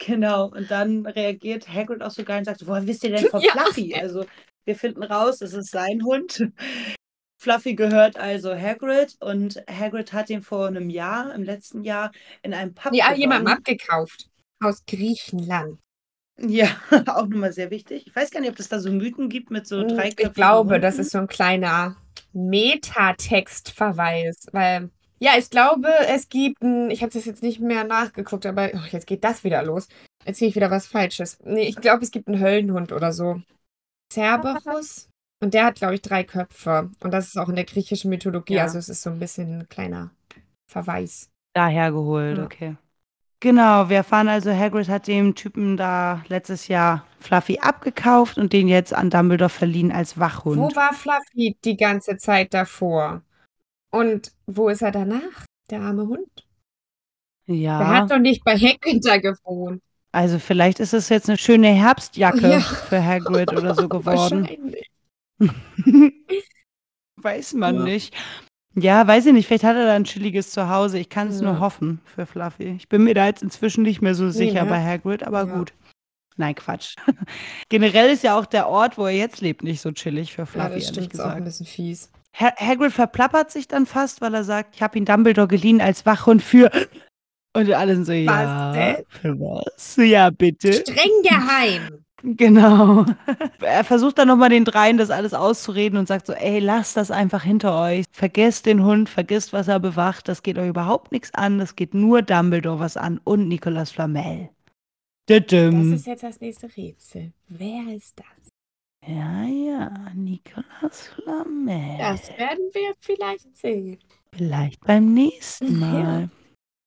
[0.04, 3.40] Genau, und dann reagiert Hagrid auch so geil und sagt, woher wisst ihr denn von
[3.42, 3.52] Ja.
[3.52, 3.94] Fluffy?
[3.94, 4.24] Also,
[4.64, 6.48] wir finden raus, es ist sein Hund.
[7.42, 12.52] Fluffy gehört also Hagrid und Hagrid hat ihn vor einem Jahr, im letzten Jahr, in
[12.52, 13.20] einem Pub Ja, gewonnen.
[13.20, 14.28] jemandem abgekauft.
[14.62, 15.78] Aus Griechenland.
[16.38, 16.68] Ja,
[17.06, 18.06] auch nochmal sehr wichtig.
[18.06, 20.32] Ich weiß gar nicht, ob es da so Mythen gibt mit so drei Hm, ich
[20.34, 21.96] glaube, das ist so ein kleiner
[22.32, 24.90] Metatextverweis, weil
[25.22, 28.86] ja, ich glaube, es gibt ein, ich habe das jetzt nicht mehr nachgeguckt, aber oh,
[28.90, 29.86] jetzt geht das wieder los.
[30.24, 31.38] Erzähle ich wieder was Falsches.
[31.44, 33.40] Nee, ich glaube, es gibt einen Höllenhund oder so.
[34.12, 35.08] Cerberus.
[35.42, 36.90] Und der hat, glaube ich, drei Köpfe.
[37.00, 38.54] Und das ist auch in der griechischen Mythologie.
[38.54, 38.64] Ja.
[38.64, 40.10] Also es ist so ein bisschen ein kleiner
[40.70, 41.30] Verweis.
[41.54, 42.44] Daher geholt, Ja.
[42.44, 42.76] okay.
[43.42, 48.68] Genau, wir erfahren also, Hagrid hat dem Typen da letztes Jahr Fluffy abgekauft und den
[48.68, 50.58] jetzt an Dumbledore verliehen als Wachhund.
[50.58, 53.22] Wo war Fluffy die ganze Zeit davor?
[53.90, 55.44] Und wo ist er danach?
[55.70, 56.46] Der arme Hund.
[57.46, 59.82] Der ja, hat doch nicht bei Hagrid gewohnt.
[60.12, 62.60] also vielleicht ist es jetzt eine schöne Herbstjacke Ja.
[62.60, 64.48] für Hagrid oder so geworden.
[64.48, 64.90] Wahrscheinlich.
[67.16, 67.82] Weiß man Ja.
[67.84, 68.14] nicht.
[68.76, 69.48] Ja, weiß ich nicht.
[69.48, 70.98] Vielleicht hat er da ein chilliges Zuhause.
[70.98, 71.50] Ich kann es Ja.
[71.50, 72.68] nur hoffen für Fluffy.
[72.76, 74.70] Ich bin mir da jetzt inzwischen nicht mehr so sicher ne?
[74.70, 75.56] bei Hagrid, aber Ja.
[75.56, 75.72] gut.
[76.36, 76.94] Nein, Quatsch.
[77.68, 80.46] Generell ist ja auch der Ort, wo er jetzt lebt, nicht so chillig für Ja,
[80.46, 81.44] Fluffy, das ehrlich ist auch ein gesagt.
[81.44, 82.10] bisschen fies.
[82.34, 86.06] Ha Hagrid verplappert sich dann fast, weil er sagt, ich habe ihn Dumbledore geliehen als
[86.06, 86.70] Wachhund für...
[87.52, 89.04] Und alle sind so, ja, denn?
[89.08, 89.96] für was?
[89.96, 90.72] Ja, bitte.
[90.72, 92.04] Streng geheim.
[92.22, 93.06] Genau.
[93.60, 97.10] Er versucht dann nochmal den dreien das alles auszureden und sagt so, ey, lasst das
[97.10, 98.04] einfach hinter euch.
[98.12, 100.28] Vergesst den Hund, vergesst, was er bewacht.
[100.28, 101.58] Das geht euch überhaupt nichts an.
[101.58, 104.50] Das geht nur Dumbledore was an und Nicolas Flamel.
[105.26, 107.32] Das ist jetzt das nächste Rätsel.
[107.48, 108.49] Wer ist das?
[109.06, 111.98] Ja, ja, Nicolas Flamel.
[111.98, 113.98] Das werden wir vielleicht sehen.
[114.32, 115.78] Vielleicht beim nächsten.
[115.80, 116.30] Mal.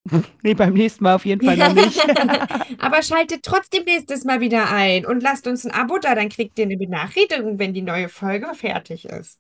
[0.44, 2.00] nee, beim nächsten Mal auf jeden Fall noch nicht.
[2.80, 6.60] Aber schaltet trotzdem nächstes Mal wieder ein und lasst uns ein Abo da, dann kriegt
[6.60, 9.40] ihr eine Benachrichtigung, wenn die neue Folge fertig ist.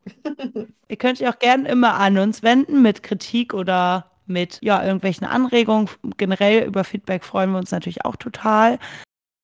[0.88, 5.28] Ihr könnt euch auch gerne immer an uns wenden mit Kritik oder mit ja, irgendwelchen
[5.28, 5.90] Anregungen.
[6.16, 8.80] Generell über Feedback freuen wir uns natürlich auch total.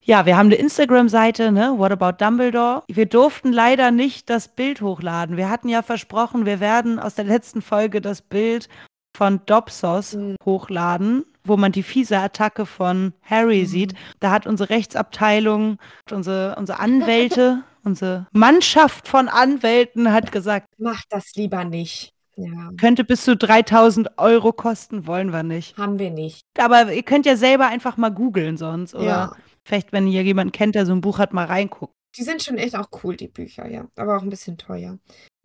[0.09, 1.75] Ja, wir haben eine Instagram-Seite, ne?
[1.77, 2.81] What About Dumbledore?
[2.87, 5.37] Wir durften leider nicht das Bild hochladen.
[5.37, 8.69] Wir hatten ja versprochen, wir werden aus der letzten Folge das Bild
[9.15, 10.35] von Dobsos Mhm.
[10.43, 13.65] hochladen, wo man die fiese Attacke von Harry Mhm.
[13.67, 13.93] sieht.
[14.19, 15.77] Da hat unsere Rechtsabteilung,
[16.11, 22.13] unsere, unsere Anwälte, unsere Mannschaft von Anwälten hat gesagt, Macht das lieber nicht.
[22.35, 25.77] Ja, könnte bis zu 3000 Euro kosten, wollen wir nicht.
[25.77, 26.41] haben wir nicht.
[26.57, 28.95] Aber ihr könnt ja selber einfach mal googeln sonst.
[28.95, 29.31] Oder Ja,
[29.69, 31.95] vielleicht, wenn ihr jemanden kennt, der so ein Buch hat, mal reingucken.
[32.17, 33.87] die sind schon echt auch cool, die Bücher, ja.
[33.95, 34.97] Aber auch ein bisschen teuer.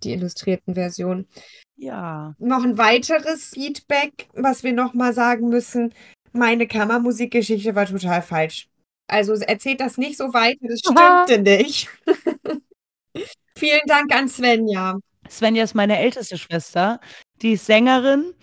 [0.03, 1.29] Die illustrierten Versionen.
[1.77, 2.35] Ja.
[2.39, 5.95] Noch ein weiteres Feedback, was wir nochmal sagen müssen.
[6.33, 8.69] Meine Kammermusikgeschichte war total falsch.
[9.07, 11.89] Also erzählt das nicht so weiter, das stimmte nicht.
[13.57, 14.99] Vielen Dank an Svenja.
[15.29, 17.01] Svenja ist meine älteste Schwester.
[17.43, 18.35] Die ist Sängerin.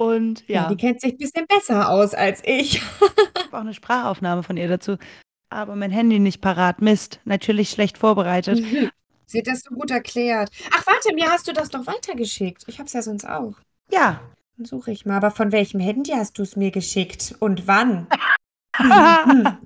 [0.00, 2.76] Und Ja, ja, die kennt sich ein bisschen besser aus als ich.
[2.76, 2.82] ich
[3.44, 4.96] habe auch eine Sprachaufnahme von ihr dazu.
[5.50, 6.80] Aber mein Handy nicht parat.
[6.80, 7.20] Mist.
[7.26, 8.64] Natürlich schlecht vorbereitet.
[9.26, 10.50] Sie hat das so gut erklärt.
[10.72, 12.64] Ach, warte, mir hast du das doch weitergeschickt.
[12.66, 13.56] Ich hab's ja sonst auch.
[13.90, 14.22] Ja.
[14.56, 15.18] Dann suche ich mal.
[15.18, 17.34] Aber von welchem Handy hast du es mir geschickt?
[17.38, 18.06] Und wann?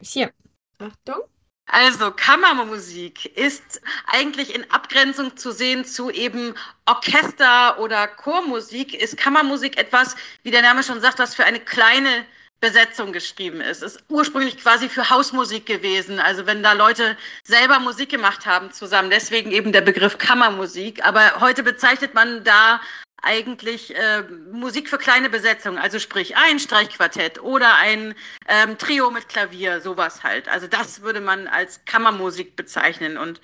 [0.00, 0.30] Hier.
[0.78, 1.24] Achtung.
[1.72, 6.54] Also Kammermusik ist eigentlich in Abgrenzung zu sehen zu eben
[6.86, 8.94] Orchester oder Chormusik.
[8.94, 12.26] Ist Kammermusik etwas, wie der Name schon sagt, was für eine kleine
[12.60, 13.84] Besetzung geschrieben ist.
[13.84, 16.18] Ist ursprünglich quasi für Hausmusik gewesen.
[16.18, 19.10] Also wenn da Leute selber Musik gemacht haben zusammen.
[19.10, 21.06] Deswegen eben der Begriff Kammermusik.
[21.06, 22.80] Aber heute bezeichnet man da
[23.22, 28.14] eigentlich äh, Musik für kleine Besetzungen, also sprich ein Streichquartett oder ein
[28.48, 30.48] ähm, Trio mit Klavier, sowas halt.
[30.48, 33.40] Also das würde man als Kammermusik bezeichnen und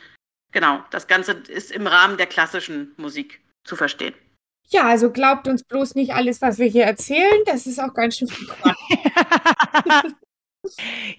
[0.53, 4.14] genau, das Ganze ist im Rahmen der klassischen Musik zu verstehen.
[4.68, 7.43] Ja, also glaubt uns bloß nicht alles, was wir hier erzählen.
[7.47, 8.29] Das ist auch ganz schön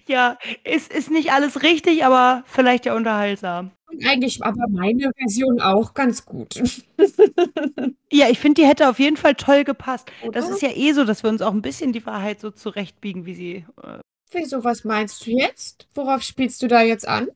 [0.06, 3.70] ja, ist, ist nicht alles richtig, aber vielleicht ja unterhaltsam.
[3.90, 6.60] Und eigentlich aber meine Version auch ganz gut.
[8.10, 10.10] Ja, ich finde, die hätte auf jeden Fall toll gepasst.
[10.32, 10.54] Das Oder?
[10.54, 13.34] ist ja eh so, dass wir uns auch ein bisschen die Wahrheit so zurechtbiegen, wie
[13.34, 13.54] sie.
[13.82, 13.98] Äh,
[14.30, 15.88] Wieso, was meinst du jetzt?
[15.94, 17.28] Worauf spielst du da jetzt an?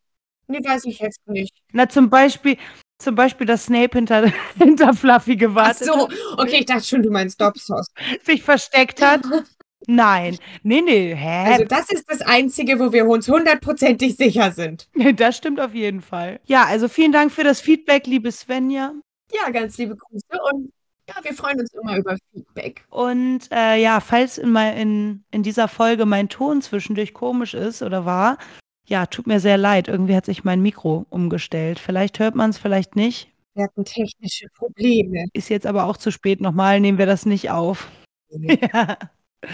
[0.47, 1.55] Nee, weiß ich jetzt nicht.
[1.73, 2.57] na, zum Beispiel,
[2.99, 7.03] zum Beispiel, dass Snape hinter, hinter Fluffy Ach gewartet so, hat, okay, ich dachte schon,
[7.03, 7.89] du meinst Dobsos.
[8.25, 9.23] sich versteckt hat.
[9.87, 10.39] Nein.
[10.63, 11.53] Nee, nee, hä?
[11.53, 14.89] Also das ist das Einzige, wo wir uns hundertprozentig sicher sind.
[15.17, 16.41] das stimmt auf jeden Fall.
[16.45, 18.93] Ja, also vielen Dank für das Feedback, liebe Svenja.
[19.33, 20.73] Ja, ganz liebe Grüße und
[21.09, 22.85] ja, wir freuen uns immer über Feedback.
[22.89, 27.83] Und äh, ja, falls in, mein, in, in dieser Folge mein Ton zwischendurch komisch ist
[27.83, 28.39] oder war,
[28.87, 29.89] ja, tut mir sehr leid.
[29.89, 31.79] Irgendwie hat sich mein Mikro umgestellt.
[31.79, 33.33] Vielleicht hört man es, vielleicht nicht.
[33.55, 35.27] Wir hatten technische Probleme.
[35.33, 36.41] Ist jetzt aber auch zu spät.
[36.41, 37.89] Nochmal nehmen wir das nicht auf.
[38.31, 38.97] ja.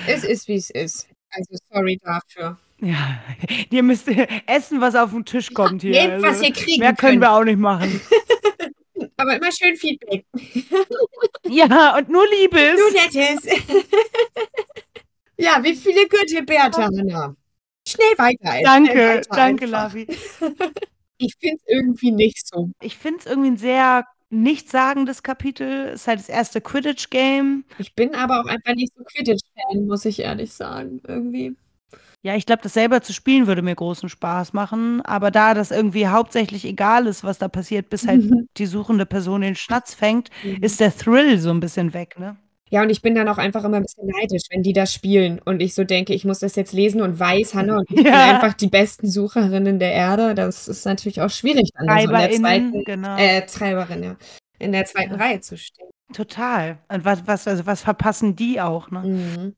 [0.07, 1.09] Es ist, wie es ist.
[1.31, 2.59] Also sorry dafür.
[2.81, 3.21] ja.
[3.71, 4.09] Ihr müsst
[4.47, 5.93] essen, was auf den Tisch kommt hier.
[5.93, 7.23] Nehmt, was Also, ihr kriegen mehr können könnt.
[7.23, 8.01] wir auch nicht machen.
[9.17, 10.25] Aber immer schön Feedback.
[11.51, 12.77] Ja, und nur Liebes.
[12.77, 13.59] Du nettes.
[15.39, 17.35] ja, wie viele Götteberta, Hanna?
[17.87, 18.51] Schnell weiter.
[18.51, 19.93] schnell Danke, weiter danke, einfach.
[19.95, 20.07] Lavi.
[21.17, 22.71] Ich finde es irgendwie nicht so.
[22.83, 25.89] Ich finde es irgendwie ein sehr nichtssagendes Kapitel.
[25.89, 27.65] Es ist halt das erste Quidditch-Game.
[27.79, 31.01] Ich bin aber auch einfach nicht so Quidditch-Fan, muss ich ehrlich sagen.
[31.07, 31.57] Irgendwie.
[32.23, 35.01] Ja, ich glaube, das selber zu spielen würde mir großen Spaß machen.
[35.03, 38.23] Aber da das irgendwie hauptsächlich egal ist, was da passiert, bis halt
[38.57, 42.37] die suchende Person den Schnatz fängt, ist der Thrill so ein bisschen weg, ne?
[42.71, 45.41] Ja, und ich bin dann auch einfach immer ein bisschen neidisch, wenn die das spielen
[45.45, 48.07] und ich so denke, ich muss das jetzt lesen und weiß, Hanna und ich bin
[48.07, 48.35] Ja.
[48.35, 50.35] einfach die besten Sucherinnen der Erde.
[50.35, 52.41] Das ist natürlich auch schwierig, dann da so in der TreiberInnen,
[52.73, 53.17] zweiten, genau.
[53.17, 54.17] äh, Treiberin, ja,
[54.59, 55.17] in der zweiten Ja.
[55.17, 55.89] Reihe zu stehen.
[56.13, 56.79] Total.
[56.89, 59.01] Und was, was, also was verpassen die auch, ne?
[59.01, 59.55] Mhm.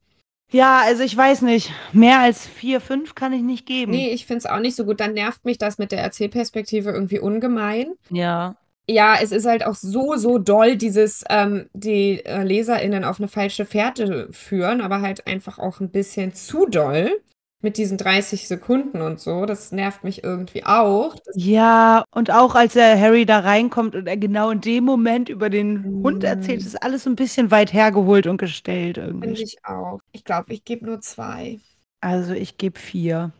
[0.52, 1.70] Ja, also ich weiß nicht.
[1.92, 3.92] Mehr als vier, fünf kann ich nicht geben.
[3.92, 4.98] Nee, ich finde es auch nicht so gut.
[4.98, 7.92] Dann nervt mich das mit der Erzählperspektive irgendwie ungemein.
[8.10, 8.56] Ja.
[8.88, 13.28] Ja, es ist halt auch so, so doll, dieses, ähm, die äh, LeserInnen auf eine
[13.28, 17.20] falsche Fährte führen, aber halt einfach auch ein bisschen zu doll
[17.60, 19.46] mit diesen 30 Sekunden und so.
[19.46, 21.14] Das nervt mich irgendwie auch.
[21.24, 25.28] Das, Ja, und auch als der Harry da reinkommt und er genau in dem Moment
[25.28, 26.66] über den Hund erzählt, Mm.
[26.66, 29.42] ist alles so ein bisschen weit hergeholt und gestellt finde irgendwie.
[29.42, 30.00] ich auch.
[30.12, 31.60] Ich glaube, ich gebe nur zwei.
[32.02, 33.32] Also ich gebe vier.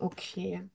[0.00, 0.68] Okay.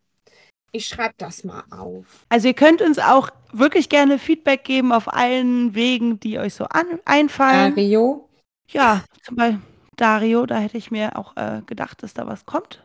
[0.76, 2.06] Ich schreibe das mal auf.
[2.30, 6.66] Also ihr könnt uns auch wirklich gerne Feedback geben auf allen Wegen, die euch so
[6.66, 7.76] an einfallen.
[7.76, 8.28] Dario?
[8.70, 9.62] Ja, zum Beispiel
[9.96, 12.84] Dario, da hätte ich mir auch äh, gedacht, dass da was kommt.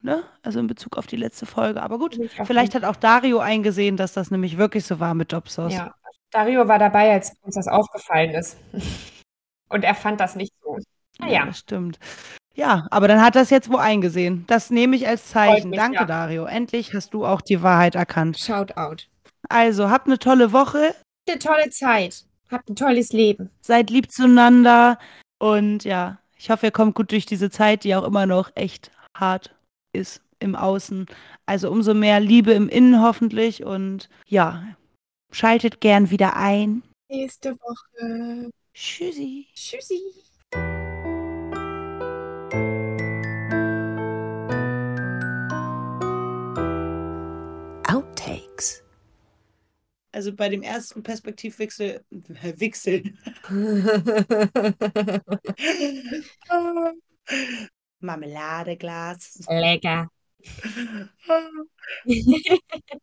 [0.00, 0.22] Ne?
[0.42, 1.82] Also in Bezug auf die letzte Folge.
[1.82, 5.72] Aber gut, vielleicht hat auch Dario eingesehen, dass das nämlich wirklich so war mit Jobsos.
[5.72, 5.92] Ja,
[6.30, 8.56] Dario war dabei, als uns das aufgefallen ist.
[9.68, 10.76] Und er fand das nicht so.
[11.18, 11.98] Ja, Naja, das stimmt.
[12.54, 14.44] Ja, aber dann hat das jetzt wo eingesehen.
[14.46, 15.70] Das nehme ich als Zeichen.
[15.70, 16.04] mich, Danke, ja.
[16.04, 16.44] Dario.
[16.44, 18.38] Endlich hast du auch die Wahrheit erkannt.
[18.38, 19.08] shout out.
[19.48, 20.94] Also, habt eine tolle Woche,
[21.28, 22.24] Eine tolle Zeit.
[22.50, 23.50] Habt ein tolles Leben.
[23.60, 24.98] seid lieb zueinander
[25.38, 28.90] und ja, ich hoffe, ihr kommt gut durch diese Zeit, die auch immer noch echt
[29.16, 29.54] hart
[29.92, 31.06] ist im Außen.
[31.46, 34.62] Also umso mehr Liebe im Innen hoffentlich und ja,
[35.32, 36.82] schaltet gern wieder ein.
[37.10, 38.50] Nächste Woche.
[38.74, 39.46] Tschüssi.
[39.54, 40.00] Tschüssi.
[50.14, 53.02] Also bei dem ersten Perspektivwechsel, Wechsel,
[57.98, 59.40] Marmeladeglas.
[59.48, 60.08] Lecker.